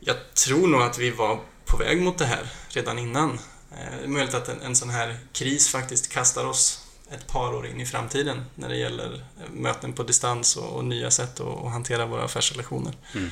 jag 0.00 0.16
tror 0.34 0.68
nog 0.68 0.82
att 0.82 0.98
vi 0.98 1.10
var 1.10 1.40
på 1.64 1.76
väg 1.76 2.02
mot 2.02 2.18
det 2.18 2.26
här 2.26 2.48
redan 2.68 2.98
innan. 2.98 3.38
Eh, 3.72 3.98
det 3.98 4.04
är 4.04 4.08
möjligt 4.08 4.34
att 4.34 4.48
en, 4.48 4.60
en 4.60 4.76
sån 4.76 4.90
här 4.90 5.18
kris 5.32 5.68
faktiskt 5.68 6.12
kastar 6.12 6.44
oss 6.44 6.87
ett 7.10 7.26
par 7.26 7.54
år 7.54 7.66
in 7.66 7.80
i 7.80 7.86
framtiden 7.86 8.44
när 8.54 8.68
det 8.68 8.76
gäller 8.76 9.14
eh, 9.14 9.50
möten 9.50 9.92
på 9.92 10.02
distans 10.02 10.56
och, 10.56 10.76
och 10.76 10.84
nya 10.84 11.10
sätt 11.10 11.40
att, 11.40 11.64
att, 11.64 11.72
hantera 11.72 12.06
våra 12.06 12.24
affärsrelationer. 12.24 12.92
Mm. 13.14 13.30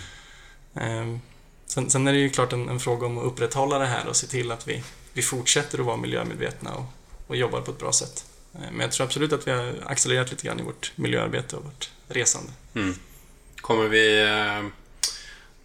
Ehm, 0.74 1.20
sen, 1.66 1.90
sen, 1.90 2.06
är 2.06 2.12
det 2.12 2.18
ju 2.18 2.30
klart 2.30 2.52
en, 2.52 2.68
en, 2.68 2.80
fråga 2.80 3.06
om 3.06 3.18
att 3.18 3.24
upprätthålla 3.24 3.78
det 3.78 3.86
här 3.86 4.06
och 4.06 4.16
se 4.16 4.26
till 4.26 4.52
att 4.52 4.68
vi, 4.68 4.82
vi 5.12 5.22
fortsätter 5.22 5.78
att 5.78 5.86
vara 5.86 5.96
miljömedvetna 5.96 6.74
och, 6.74 6.84
och 7.26 7.36
jobbar 7.36 7.60
på 7.60 7.70
ett 7.70 7.78
bra 7.78 7.92
sätt. 7.92 8.24
Eh, 8.54 8.60
men 8.60 8.80
jag 8.80 8.92
tror 8.92 9.06
absolut 9.06 9.32
att 9.32 9.46
vi 9.46 9.50
har 9.50 9.74
accelererat 9.86 10.30
lite 10.30 10.46
grann 10.46 10.60
i 10.60 10.62
vårt 10.62 10.92
miljöarbete 10.96 11.56
och 11.56 11.64
vårt 11.64 11.90
resande. 12.08 12.52
Mm. 12.74 12.94
Kommer 13.56 13.88
vi 13.88 14.20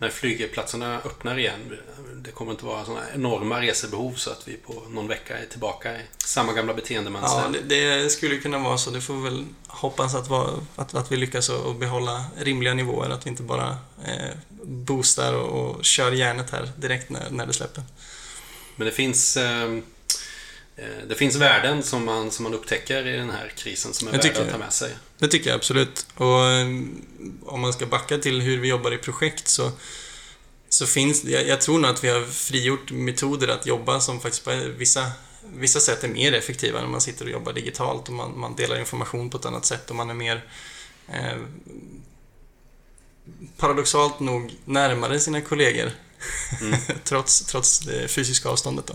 när 0.02 0.10
flygplatserna 0.10 0.98
öppnar 0.98 1.40
igen. 1.40 1.78
Det 2.16 2.32
kommer 2.32 2.52
inte 2.52 2.66
vara 2.66 2.86
sådana 2.86 3.02
enorma 3.14 3.62
resebehov 3.62 4.14
så 4.14 4.32
att 4.32 4.48
vi 4.48 4.54
på 4.54 4.84
någon 4.90 5.08
vecka 5.08 5.38
är 5.38 5.46
tillbaka 5.46 5.96
i 5.96 6.02
samma 6.18 6.54
gamla 6.54 6.74
beteendemönster. 6.74 7.42
Ja, 7.42 7.60
det, 7.68 8.04
det, 8.04 8.10
skulle 8.10 8.38
kunna 8.38 8.60
vara 8.60 8.78
så. 8.78 8.90
Det 8.90 9.02
får 9.02 9.14
vi 9.14 9.22
väl 9.22 9.46
hoppas 9.68 10.16
att, 10.16 10.28
vara, 10.28 10.50
att, 10.76 10.96
att 10.96 11.12
vi 11.12 11.18
lyckas 11.18 11.50
att 11.50 11.80
behålla 11.80 12.26
rimliga 12.38 12.74
nivåer. 12.74 13.10
Att 13.10 13.26
vi 13.26 13.30
inte 13.30 13.44
bara 13.44 13.70
eh, 14.06 14.38
boostar 14.64 15.34
och, 15.34 15.70
och 15.70 15.86
kör 15.86 16.12
järnet 16.12 16.50
här 16.52 16.72
direkt 16.76 17.10
när, 17.10 17.30
när 17.30 17.46
det 17.46 17.54
släpper. 17.54 17.84
Men 18.76 18.86
det 18.86 18.92
finns 18.92 19.38
Eh, 19.38 19.78
det 21.08 21.16
finns 21.16 21.36
värden 21.36 21.84
som 21.84 22.06
man, 22.06 22.32
som 22.32 22.44
man 22.44 22.54
upptäcker 22.54 23.08
i 23.08 23.18
den 23.18 23.30
här 23.30 23.54
krisen 23.58 23.94
som 23.94 24.08
är 24.08 24.12
värda 24.12 24.42
att 24.42 24.52
ta 24.52 24.58
med 24.58 24.74
sig. 24.74 24.92
Det 25.18 25.28
tycker 25.28 25.50
jag 25.50 25.58
absolut. 25.58 26.06
Och 26.16 26.46
eh, 26.46 26.68
om 27.46 27.62
man 27.62 27.74
ska 27.74 27.86
backa 27.86 28.18
till 28.18 28.42
hur 28.42 28.60
vi 28.60 28.68
jobbar 28.68 28.94
i 28.94 28.98
projekt 28.98 29.48
så, 29.48 29.72
så 30.70 30.86
finns 30.86 31.24
jag, 31.24 31.48
jag 31.48 31.62
tror 31.62 31.80
nog 31.80 31.92
att 31.92 32.04
vi 32.04 32.10
har 32.10 32.24
frigjort 32.24 32.92
metoder 32.92 33.48
att 33.48 33.66
jobba 33.66 34.00
som 34.00 34.22
faktiskt 34.22 34.46
på 34.46 34.52
vissa, 34.78 35.12
vissa 35.56 35.80
sätt 35.80 36.04
är 36.04 36.08
mer 36.08 36.34
effektiva 36.34 36.82
när 36.82 36.88
man 36.88 37.02
sitter 37.02 37.26
och 37.26 37.32
jobbar 37.32 37.54
digitalt 37.54 38.08
och 38.08 38.14
man, 38.14 38.40
man 38.40 38.56
delar 38.56 38.80
information 38.80 39.30
på 39.30 39.38
ett 39.38 39.46
annat 39.46 39.66
sätt 39.66 39.90
och 39.90 39.96
man 39.96 40.10
är 40.10 40.14
mer 40.14 40.46
eh, 41.08 41.38
paradoxalt 43.58 44.20
nog 44.20 44.54
närmare 44.66 45.20
sina 45.20 45.42
kollegor. 45.42 45.92
Mm. 46.62 46.80
trots, 47.04 47.46
trots 47.46 47.80
det 47.80 48.08
fysiska 48.08 48.50
avståndet. 48.50 48.88
Då. 48.88 48.94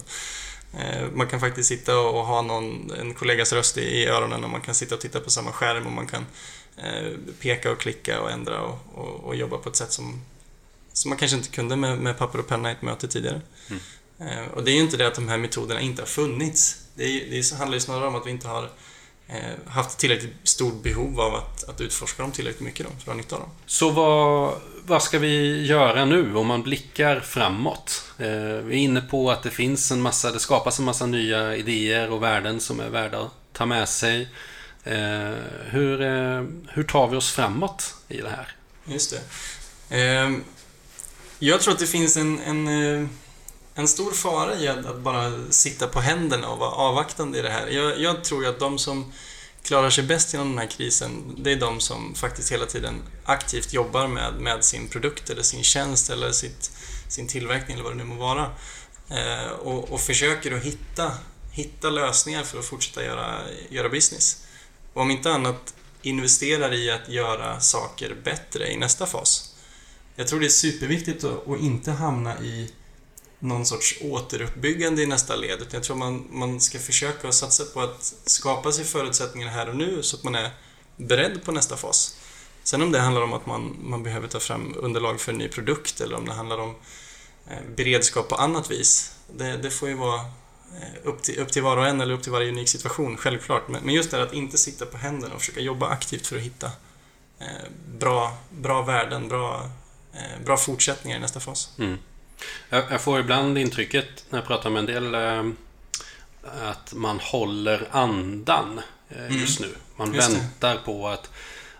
Eh, 0.78 1.08
man 1.14 1.26
kan 1.26 1.40
faktiskt 1.40 1.68
sitta 1.68 1.98
och 1.98 2.26
ha 2.26 2.42
någon, 2.42 2.90
en 2.90 3.14
kollegas 3.14 3.52
röst 3.52 3.78
i 3.78 4.06
öronen 4.06 4.44
och 4.44 4.50
man 4.50 4.60
kan 4.60 4.74
sitta 4.74 4.94
och 4.94 5.00
titta 5.00 5.20
på 5.20 5.30
samma 5.30 5.52
skärm 5.52 5.86
och 5.86 5.92
man 5.92 6.06
kan 6.06 6.26
eh, 6.76 7.12
peka 7.40 7.72
och 7.72 7.80
klicka 7.80 8.20
och 8.20 8.30
ändra 8.30 8.60
och, 8.60 8.78
och, 8.94 9.24
och 9.24 9.36
jobba 9.36 9.58
på 9.58 9.68
ett 9.68 9.76
sätt 9.76 9.92
som, 9.92 10.20
som 10.92 11.08
man 11.08 11.18
kanske 11.18 11.36
inte 11.36 11.48
kunde 11.48 11.76
med, 11.76 11.98
med 11.98 12.18
papper 12.18 12.38
och 12.38 12.46
penna 12.46 12.68
i 12.68 12.72
ett 12.72 12.82
möte 12.82 13.08
tidigare. 13.08 13.40
Mm. 13.70 13.80
Eh, 14.18 14.48
och 14.52 14.64
det 14.64 14.70
är 14.70 14.74
ju 14.74 14.80
inte 14.80 14.96
det 14.96 15.06
att 15.06 15.14
de 15.14 15.28
här 15.28 15.38
metoderna 15.38 15.80
inte 15.80 16.02
har 16.02 16.06
funnits. 16.06 16.76
Det, 16.94 17.04
är, 17.04 17.30
det 17.30 17.56
handlar 17.58 17.76
ju 17.76 17.80
snarare 17.80 18.06
om 18.06 18.14
att 18.14 18.26
vi 18.26 18.30
inte 18.30 18.48
har 18.48 18.70
haft 19.66 19.98
tillräckligt 19.98 20.34
stort 20.42 20.82
behov 20.82 21.20
av 21.20 21.34
att, 21.34 21.64
att 21.68 21.80
utforska 21.80 22.22
dem 22.22 22.32
tillräckligt 22.32 22.62
mycket 22.62 22.86
då, 22.86 22.92
för 22.92 22.98
att 22.98 23.06
ha 23.06 23.14
nytta 23.14 23.36
av 23.36 23.40
dem. 23.40 23.50
Så 23.66 23.90
vad, 23.90 24.54
vad 24.86 25.02
ska 25.02 25.18
vi 25.18 25.66
göra 25.66 26.04
nu 26.04 26.36
om 26.36 26.46
man 26.46 26.62
blickar 26.62 27.20
framåt? 27.20 28.05
Eh, 28.18 28.64
vi 28.64 28.74
är 28.74 28.78
inne 28.78 29.00
på 29.00 29.30
att 29.30 29.42
det 29.42 29.50
finns 29.50 29.92
en 29.92 30.00
massa, 30.00 30.32
det 30.32 30.40
skapas 30.40 30.78
en 30.78 30.84
massa 30.84 31.06
nya 31.06 31.56
idéer 31.56 32.10
och 32.10 32.22
värden 32.22 32.60
som 32.60 32.80
är 32.80 32.88
värda 32.88 33.20
att 33.20 33.32
ta 33.52 33.66
med 33.66 33.88
sig. 33.88 34.28
Eh, 34.84 35.34
hur, 35.64 36.00
eh, 36.00 36.44
hur 36.68 36.82
tar 36.82 37.08
vi 37.08 37.16
oss 37.16 37.30
framåt 37.30 37.94
i 38.08 38.16
det 38.16 38.30
här? 38.30 38.48
Just 38.84 39.10
det. 39.10 39.20
Ehm, 39.96 40.44
jag 41.38 41.60
tror 41.60 41.74
att 41.74 41.80
det 41.80 41.86
finns 41.86 42.16
en, 42.16 42.38
en, 42.38 42.68
en 43.74 43.88
stor 43.88 44.12
fara 44.12 44.54
i 44.54 44.68
att 44.68 44.98
bara 44.98 45.32
sitta 45.50 45.86
på 45.86 46.00
händerna 46.00 46.48
och 46.48 46.58
vara 46.58 46.70
avvaktande 46.70 47.38
i 47.38 47.42
det 47.42 47.50
här. 47.50 47.66
Jag, 47.66 48.00
jag 48.00 48.24
tror 48.24 48.46
att 48.46 48.58
de 48.58 48.78
som 48.78 49.12
klarar 49.66 49.90
sig 49.90 50.04
bäst 50.04 50.32
genom 50.32 50.48
den 50.48 50.58
här 50.58 50.66
krisen, 50.66 51.34
det 51.38 51.52
är 51.52 51.56
de 51.56 51.80
som 51.80 52.14
faktiskt 52.14 52.52
hela 52.52 52.66
tiden 52.66 53.02
aktivt 53.24 53.72
jobbar 53.72 54.06
med, 54.06 54.34
med 54.40 54.64
sin 54.64 54.88
produkt 54.88 55.30
eller 55.30 55.42
sin 55.42 55.62
tjänst 55.62 56.10
eller 56.10 56.32
sitt, 56.32 56.70
sin 57.08 57.28
tillverkning 57.28 57.74
eller 57.74 57.84
vad 57.84 57.92
det 57.92 57.96
nu 57.96 58.04
må 58.04 58.14
vara. 58.14 58.50
Eh, 59.10 59.50
och, 59.50 59.92
och, 59.92 60.00
försöker 60.00 60.52
att 60.52 60.62
hitta, 60.62 61.12
hitta 61.50 61.90
lösningar 61.90 62.42
för 62.42 62.58
att 62.58 62.64
fortsätta 62.64 63.04
göra, 63.04 63.40
göra 63.68 63.88
business. 63.88 64.46
Och 64.92 65.02
om 65.02 65.10
inte 65.10 65.32
annat 65.32 65.74
investerar 66.02 66.74
i 66.74 66.90
att 66.90 67.08
göra 67.08 67.60
saker 67.60 68.16
bättre 68.24 68.72
i 68.72 68.76
nästa 68.76 69.06
fas. 69.06 69.54
Jag 70.16 70.28
tror 70.28 70.40
det 70.40 70.46
är 70.46 70.50
superviktigt 70.50 71.24
att, 71.24 71.48
att 71.48 71.60
inte 71.60 71.90
hamna 71.90 72.38
i 72.40 72.70
någon 73.38 73.66
sorts 73.66 73.98
återuppbyggande 74.02 75.02
i 75.02 75.06
nästa 75.06 75.36
led. 75.36 75.60
Utan 75.60 75.70
jag 75.72 75.82
tror 75.82 75.96
man, 75.96 76.26
man 76.30 76.60
ska 76.60 76.78
försöka 76.78 77.32
satsa 77.32 77.64
på 77.64 77.80
att 77.80 78.14
skapa 78.24 78.72
sig 78.72 78.84
förutsättningar 78.84 79.48
här 79.48 79.68
och 79.68 79.76
nu 79.76 80.02
så 80.02 80.16
att 80.16 80.24
man 80.24 80.34
är 80.34 80.50
beredd 80.96 81.44
på 81.44 81.52
nästa 81.52 81.76
fas. 81.76 82.16
Sen 82.66 82.82
om 82.82 82.92
det 82.92 82.98
handlar 82.98 83.22
om 83.22 83.32
att 83.32 83.46
man, 83.46 83.76
man 83.82 84.02
behöver 84.02 84.28
ta 84.28 84.40
fram 84.40 84.74
underlag 84.76 85.20
för 85.20 85.32
en 85.32 85.38
ny 85.38 85.48
produkt 85.48 86.00
eller 86.00 86.16
om 86.16 86.24
det 86.24 86.32
handlar 86.32 86.58
om 86.58 86.74
eh, 87.50 87.58
beredskap 87.76 88.28
på 88.28 88.34
annat 88.34 88.70
vis. 88.70 89.12
Det, 89.36 89.56
det 89.56 89.70
får 89.70 89.88
ju 89.88 89.94
vara 89.94 90.20
eh, 90.80 90.98
upp 91.04 91.22
till, 91.22 91.38
upp 91.38 91.52
till 91.52 91.62
var 91.62 91.76
och 91.76 91.86
en 91.86 92.00
eller 92.00 92.14
upp 92.14 92.22
till 92.22 92.32
varje 92.32 92.48
unik 92.48 92.68
situation, 92.68 93.16
självklart. 93.16 93.68
Men, 93.68 93.82
men 93.84 93.94
just 93.94 94.10
det 94.10 94.16
här 94.16 94.24
att 94.24 94.32
inte 94.32 94.58
sitta 94.58 94.86
på 94.86 94.96
händerna 94.96 95.34
och 95.34 95.40
försöka 95.40 95.60
jobba 95.60 95.88
aktivt 95.88 96.26
för 96.26 96.36
att 96.36 96.42
hitta 96.42 96.66
eh, 97.38 97.46
bra, 97.98 98.36
bra 98.50 98.82
värden, 98.82 99.28
bra, 99.28 99.70
bra 100.44 100.56
fortsättningar 100.56 101.16
i 101.16 101.20
nästa 101.20 101.40
fas. 101.40 101.70
Mm. 101.78 101.98
Jag, 102.70 103.00
får 103.00 103.20
ibland 103.20 103.58
intrycket 103.58 104.24
när 104.30 104.38
jag 104.38 104.46
pratar 104.46 104.70
med 104.70 104.80
en 104.80 104.86
del 104.86 105.14
att 106.62 106.92
man 106.94 107.20
håller 107.20 107.88
andan 107.90 108.80
mm. 109.10 109.38
just 109.38 109.60
nu. 109.60 109.74
Man 109.96 110.14
just 110.14 110.30
väntar 110.30 110.74
det. 110.74 110.80
på 110.80 111.08
att 111.08 111.30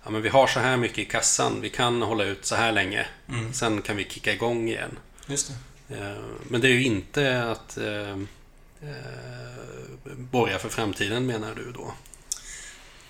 ja, 0.06 0.12
men 0.12 0.22
vi 0.22 0.28
har 0.28 0.46
så 0.46 0.60
här 0.60 0.76
mycket 0.76 0.98
i 0.98 1.04
kassan, 1.04 1.60
vi 1.60 1.70
kan 1.70 2.02
hålla 2.02 2.24
ut 2.24 2.46
så 2.46 2.54
här 2.54 2.72
länge. 2.72 3.06
Mm. 3.28 3.52
Sen 3.52 3.82
kan 3.82 3.96
vi 3.96 4.04
kicka 4.04 4.32
igång 4.32 4.68
igen. 4.68 4.98
Just 5.26 5.48
det. 5.48 5.96
Eh, 5.96 6.16
men 6.48 6.60
det 6.60 6.68
är 6.68 6.72
ju 6.72 6.84
inte 6.84 7.50
att 7.50 7.78
eh, 7.78 8.10
eh, 8.10 9.76
borga 10.16 10.58
för 10.58 10.68
framtiden 10.68 11.26
menar 11.26 11.54
du 11.54 11.72
då? 11.72 11.94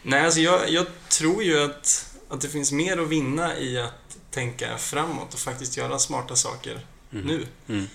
Nej, 0.03 0.25
alltså 0.25 0.41
jag, 0.41 0.71
jag 0.71 0.87
tror 1.09 1.43
ju 1.43 1.65
att, 1.65 2.17
att 2.29 2.41
det 2.41 2.49
finns 2.49 2.73
mer 2.73 2.99
att 2.99 3.09
vinna 3.09 3.59
i 3.59 3.79
att 3.79 4.19
tänka 4.31 4.79
framåt 4.79 5.35
och 5.35 5.41
faktiskt 5.41 5.77
göra 5.77 5.99
smarta 5.99 6.37
saker 6.37 6.81
mm. 7.13 7.27
nu. 7.27 7.47
Mm. 7.69 7.87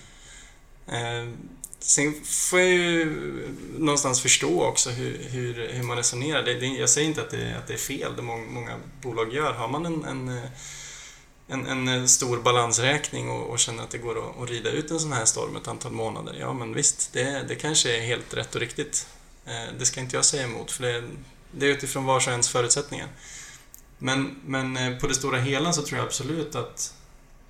Eh, 0.86 1.34
sen 1.82 2.14
får 2.24 2.60
jag 2.60 2.68
ju 2.68 3.48
någonstans 3.78 4.20
förstå 4.20 4.64
också 4.64 4.90
hur, 4.90 5.18
hur, 5.30 5.68
hur 5.68 5.82
man 5.82 5.96
resonerar. 5.96 6.42
Det, 6.42 6.54
det, 6.54 6.66
jag 6.66 6.90
säger 6.90 7.08
inte 7.08 7.22
att 7.22 7.30
det, 7.30 7.56
att 7.58 7.66
det 7.66 7.74
är 7.74 7.78
fel, 7.78 8.16
det 8.16 8.22
många, 8.22 8.46
många 8.50 8.76
bolag 9.02 9.32
gör. 9.32 9.52
Har 9.52 9.68
man 9.68 9.86
en, 9.86 10.04
en, 10.04 11.66
en, 11.66 11.88
en 11.88 12.08
stor 12.08 12.38
balansräkning 12.38 13.30
och, 13.30 13.50
och, 13.50 13.58
känner 13.58 13.82
att 13.82 13.90
det 13.90 13.98
går 13.98 14.18
att, 14.18 14.42
att 14.42 14.50
rida 14.50 14.70
ut 14.70 14.90
en 14.90 15.00
sån 15.00 15.12
här 15.12 15.24
storm 15.24 15.56
ett 15.56 15.68
antal 15.68 15.92
månader, 15.92 16.36
ja 16.40 16.52
men 16.52 16.74
visst, 16.74 17.12
det, 17.12 17.44
det 17.48 17.54
kanske 17.54 17.96
är 17.96 18.00
helt 18.00 18.34
rätt 18.34 18.54
och 18.54 18.60
riktigt. 18.60 19.06
Eh, 19.46 19.74
det 19.78 19.86
ska 19.86 20.00
inte 20.00 20.16
jag 20.16 20.24
säga 20.24 20.44
emot, 20.44 20.70
för 20.70 20.82
det, 20.82 21.04
det 21.52 21.66
är 21.66 21.70
utifrån 21.70 22.04
vars 22.04 22.26
och 22.26 22.32
ens 22.32 22.48
förutsättningar. 22.48 23.08
Men, 23.98 24.40
men 24.46 24.76
eh, 24.76 24.98
på 24.98 25.06
det 25.06 25.14
stora 25.14 25.38
hela 25.38 25.72
så 25.72 25.82
tror 25.82 25.98
jag 25.98 26.06
absolut 26.06 26.54
att 26.54 26.94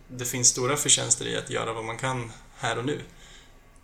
det 0.08 0.24
finns 0.24 0.48
stora 0.48 0.76
förtjänster 0.76 1.26
i 1.26 1.36
att 1.36 1.50
göra 1.50 1.72
vad 1.72 1.84
man 1.84 1.98
kan 1.98 2.32
här 2.56 2.78
och 2.78 2.84
nu. 2.84 3.00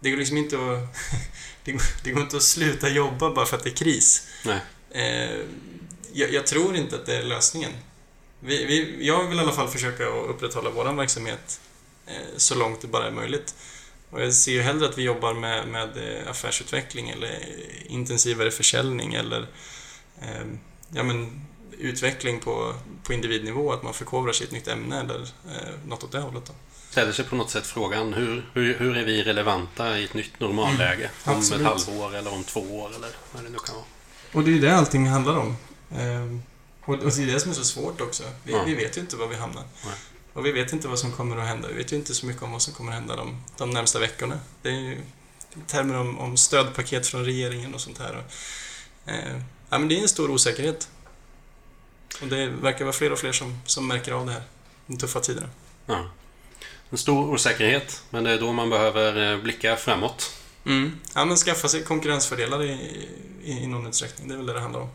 Det 0.01 0.11
går 0.11 0.17
liksom 0.17 0.37
inte 0.37 0.57
att... 0.57 0.97
det, 1.65 1.73
går, 1.73 1.83
det 2.05 2.11
går 2.11 2.23
inte 2.23 2.37
att 2.37 2.43
sluta 2.43 2.89
jobba 2.89 3.35
bara 3.35 3.47
för 3.47 3.57
att 3.57 3.65
det 3.65 3.71
är 3.71 3.75
kris. 3.75 4.29
Nej. 4.45 4.61
Eh, 4.91 5.41
jag, 6.13 6.33
jag, 6.33 6.47
tror 6.47 6.77
inte 6.77 6.97
att 6.97 7.07
det 7.07 7.17
är 7.17 7.23
lösningen. 7.23 7.73
Vi, 8.41 8.65
vi, 8.65 9.07
jag 9.07 9.29
vill 9.29 9.39
i 9.39 9.41
alla 9.41 9.53
fall 9.53 9.69
försöka 9.69 10.09
att 10.09 10.29
upprätthålla 10.29 10.71
vår 10.71 10.93
verksamhet 10.93 11.61
eh, 12.07 12.37
så 12.37 12.55
långt 12.55 12.81
det 12.81 12.87
bara 12.87 13.07
är 13.07 13.11
möjligt. 13.11 13.55
Och 14.11 14.23
jag 14.23 14.35
ser 14.35 14.53
ju 14.53 14.63
hellre 14.63 14.89
att 14.89 14.99
vi 14.99 15.03
jobbar 15.03 15.35
med, 15.35 15.69
med 15.69 15.97
eh, 15.97 16.31
affärsutveckling 16.31 17.11
eller 17.11 17.43
intensivare 17.87 18.51
försäljning 18.51 19.15
eller 19.15 19.47
eh, 20.23 20.47
ja, 20.91 21.03
men, 21.03 21.47
utveckling 21.79 22.41
på, 22.41 22.75
på 23.03 23.13
individnivå, 23.13 23.73
att 23.73 23.83
man 23.83 23.95
förkovrar 23.95 24.33
sig 24.33 24.45
i 24.45 24.47
ett 24.47 24.53
nytt 24.53 24.69
ämne 24.69 25.01
eller 25.01 25.21
eh, 25.23 25.75
något 25.87 26.05
åt 26.05 26.13
det 26.13 26.21
hållet. 26.21 26.45
Då. 26.47 26.53
Ställer 26.99 27.13
sig 27.13 27.25
på 27.25 27.37
något 27.37 27.51
sätt 27.51 27.67
frågan 27.67 28.13
hur, 28.15 28.51
hur, 28.55 28.79
hur 28.79 28.97
är 28.97 29.05
vi 29.05 29.23
relevanta 29.23 29.99
i 29.99 30.05
ett 30.05 30.15
nytt 30.15 30.41
normalläge? 30.41 31.11
Mm, 31.27 31.39
om 31.39 31.53
ett 31.53 31.63
halvår 31.63 32.17
eller 32.17 32.33
om 32.33 32.45
två 32.45 32.61
år 32.61 32.89
eller 32.97 33.11
vad 33.33 33.45
det 33.45 33.51
nu 33.51 33.59
kan 33.59 33.75
vara. 33.75 33.85
Och 34.33 34.45
det 34.45 34.51
är 34.51 34.53
ju 34.53 34.61
det 34.61 34.77
allting 34.77 35.09
handlar 35.09 35.37
om. 35.37 35.57
Eh, 35.91 36.39
och, 36.85 36.95
och 36.95 37.13
det 37.17 37.23
är 37.23 37.27
det 37.27 37.41
som 37.41 37.51
är 37.51 37.55
så 37.55 37.65
svårt 37.65 38.01
också. 38.01 38.23
Vi, 38.45 38.53
ja. 38.53 38.63
vi 38.67 38.75
vet 38.75 38.97
ju 38.97 39.01
inte 39.01 39.17
var 39.17 39.27
vi 39.27 39.37
hamnar. 39.37 39.63
Nej. 39.85 39.95
Och 40.33 40.47
vi 40.47 40.53
vet 40.53 40.73
inte 40.73 40.89
vad 40.89 40.99
som 40.99 41.13
kommer 41.13 41.37
att 41.37 41.49
hända. 41.49 41.69
Vi 41.69 41.75
vet 41.75 41.93
ju 41.93 41.97
inte 41.97 42.15
så 42.15 42.27
mycket 42.27 42.43
om 42.43 42.53
vad 42.53 42.63
som 42.63 42.75
kommer 42.75 42.93
att 42.93 42.99
hända 42.99 43.17
de, 43.17 43.43
de 43.57 43.71
närmsta 43.71 43.99
veckorna. 43.99 44.41
Det 44.63 44.69
är 44.69 44.81
ju 44.81 45.03
termer 45.67 45.97
om, 45.97 46.19
om 46.19 46.37
stödpaket 46.37 47.07
från 47.07 47.25
regeringen 47.25 47.75
och 47.75 47.81
sånt 47.81 47.99
här. 47.99 48.17
Och, 48.17 48.33
eh, 49.13 49.41
ja, 49.71 49.79
men 49.79 49.89
det 49.89 49.99
är 49.99 50.03
en 50.03 50.09
stor 50.09 50.31
osäkerhet. 50.31 50.89
Och 52.23 52.29
det 52.29 52.47
verkar 52.47 52.85
vara 52.85 52.93
fler 52.93 53.13
och 53.13 53.19
fler 53.19 53.33
som, 53.33 53.61
som 53.67 53.89
märker 53.89 54.13
av 54.13 54.27
det 54.27 54.33
här. 54.33 54.43
De 54.87 54.99
tuffa 54.99 55.21
tiderna. 55.21 55.49
Ja. 55.87 56.09
En 56.90 56.98
stor 56.98 57.35
osäkerhet, 57.35 58.03
men 58.11 58.24
det 58.24 58.31
är 58.31 58.40
då 58.40 58.53
man 58.53 58.70
behöver 58.70 59.33
eh, 59.33 59.38
blicka 59.38 59.77
framåt. 59.77 60.33
Mm. 60.66 60.92
Ja, 61.14 61.24
men 61.24 61.37
skaffa 61.37 61.68
sig 61.68 61.85
konkurrensfördelar 61.85 62.62
i, 62.62 62.70
i, 63.44 63.51
i 63.53 63.66
någon 63.66 63.87
utsträckning. 63.87 64.29
Det 64.29 64.35
är 64.35 64.37
väl 64.37 64.46
det 64.46 64.53
det 64.53 64.61
handlar 64.61 64.81
om. 64.81 64.88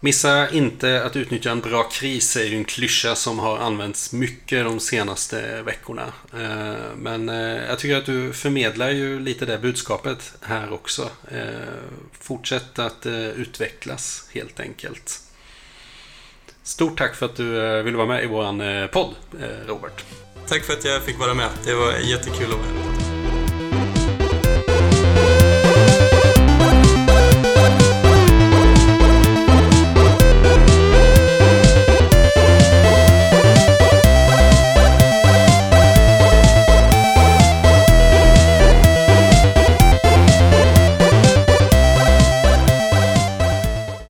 Missa 0.00 0.50
inte 0.50 1.04
att 1.04 1.16
utnyttja 1.16 1.50
en 1.50 1.60
bra 1.60 1.82
kris 1.82 2.36
är 2.36 2.44
ju 2.44 2.56
en 2.56 2.64
klyscha 2.64 3.14
som 3.14 3.38
har 3.38 3.58
använts 3.58 4.12
mycket 4.12 4.64
de 4.64 4.80
senaste 4.80 5.62
veckorna. 5.62 6.12
Eh, 6.32 6.96
men 6.96 7.28
eh, 7.28 7.64
jag 7.68 7.78
tycker 7.78 7.96
att 7.96 8.06
du 8.06 8.32
förmedlar 8.32 8.90
ju 8.90 9.20
lite 9.20 9.46
det 9.46 9.58
budskapet 9.58 10.34
här 10.40 10.72
också. 10.72 11.10
Fortsätt 12.20 12.78
att 12.78 13.06
utvecklas 13.06 14.28
helt 14.32 14.60
enkelt. 14.60 15.20
Stort 16.62 16.98
tack 16.98 17.14
för 17.14 17.26
att 17.26 17.36
du 17.36 17.82
ville 17.82 17.96
vara 17.96 18.06
med 18.06 18.24
i 18.24 18.26
vår 18.26 18.88
podd, 18.88 19.14
Robert. 19.66 20.04
Tack 20.48 20.64
för 20.64 20.72
att 20.72 20.84
jag 20.84 21.02
fick 21.02 21.18
vara 21.18 21.34
med. 21.34 21.48
Det 21.64 21.74
var 21.74 21.92
jättekul 21.92 22.46
att 22.46 22.58
vara 22.58 22.66
här. 22.66 23.15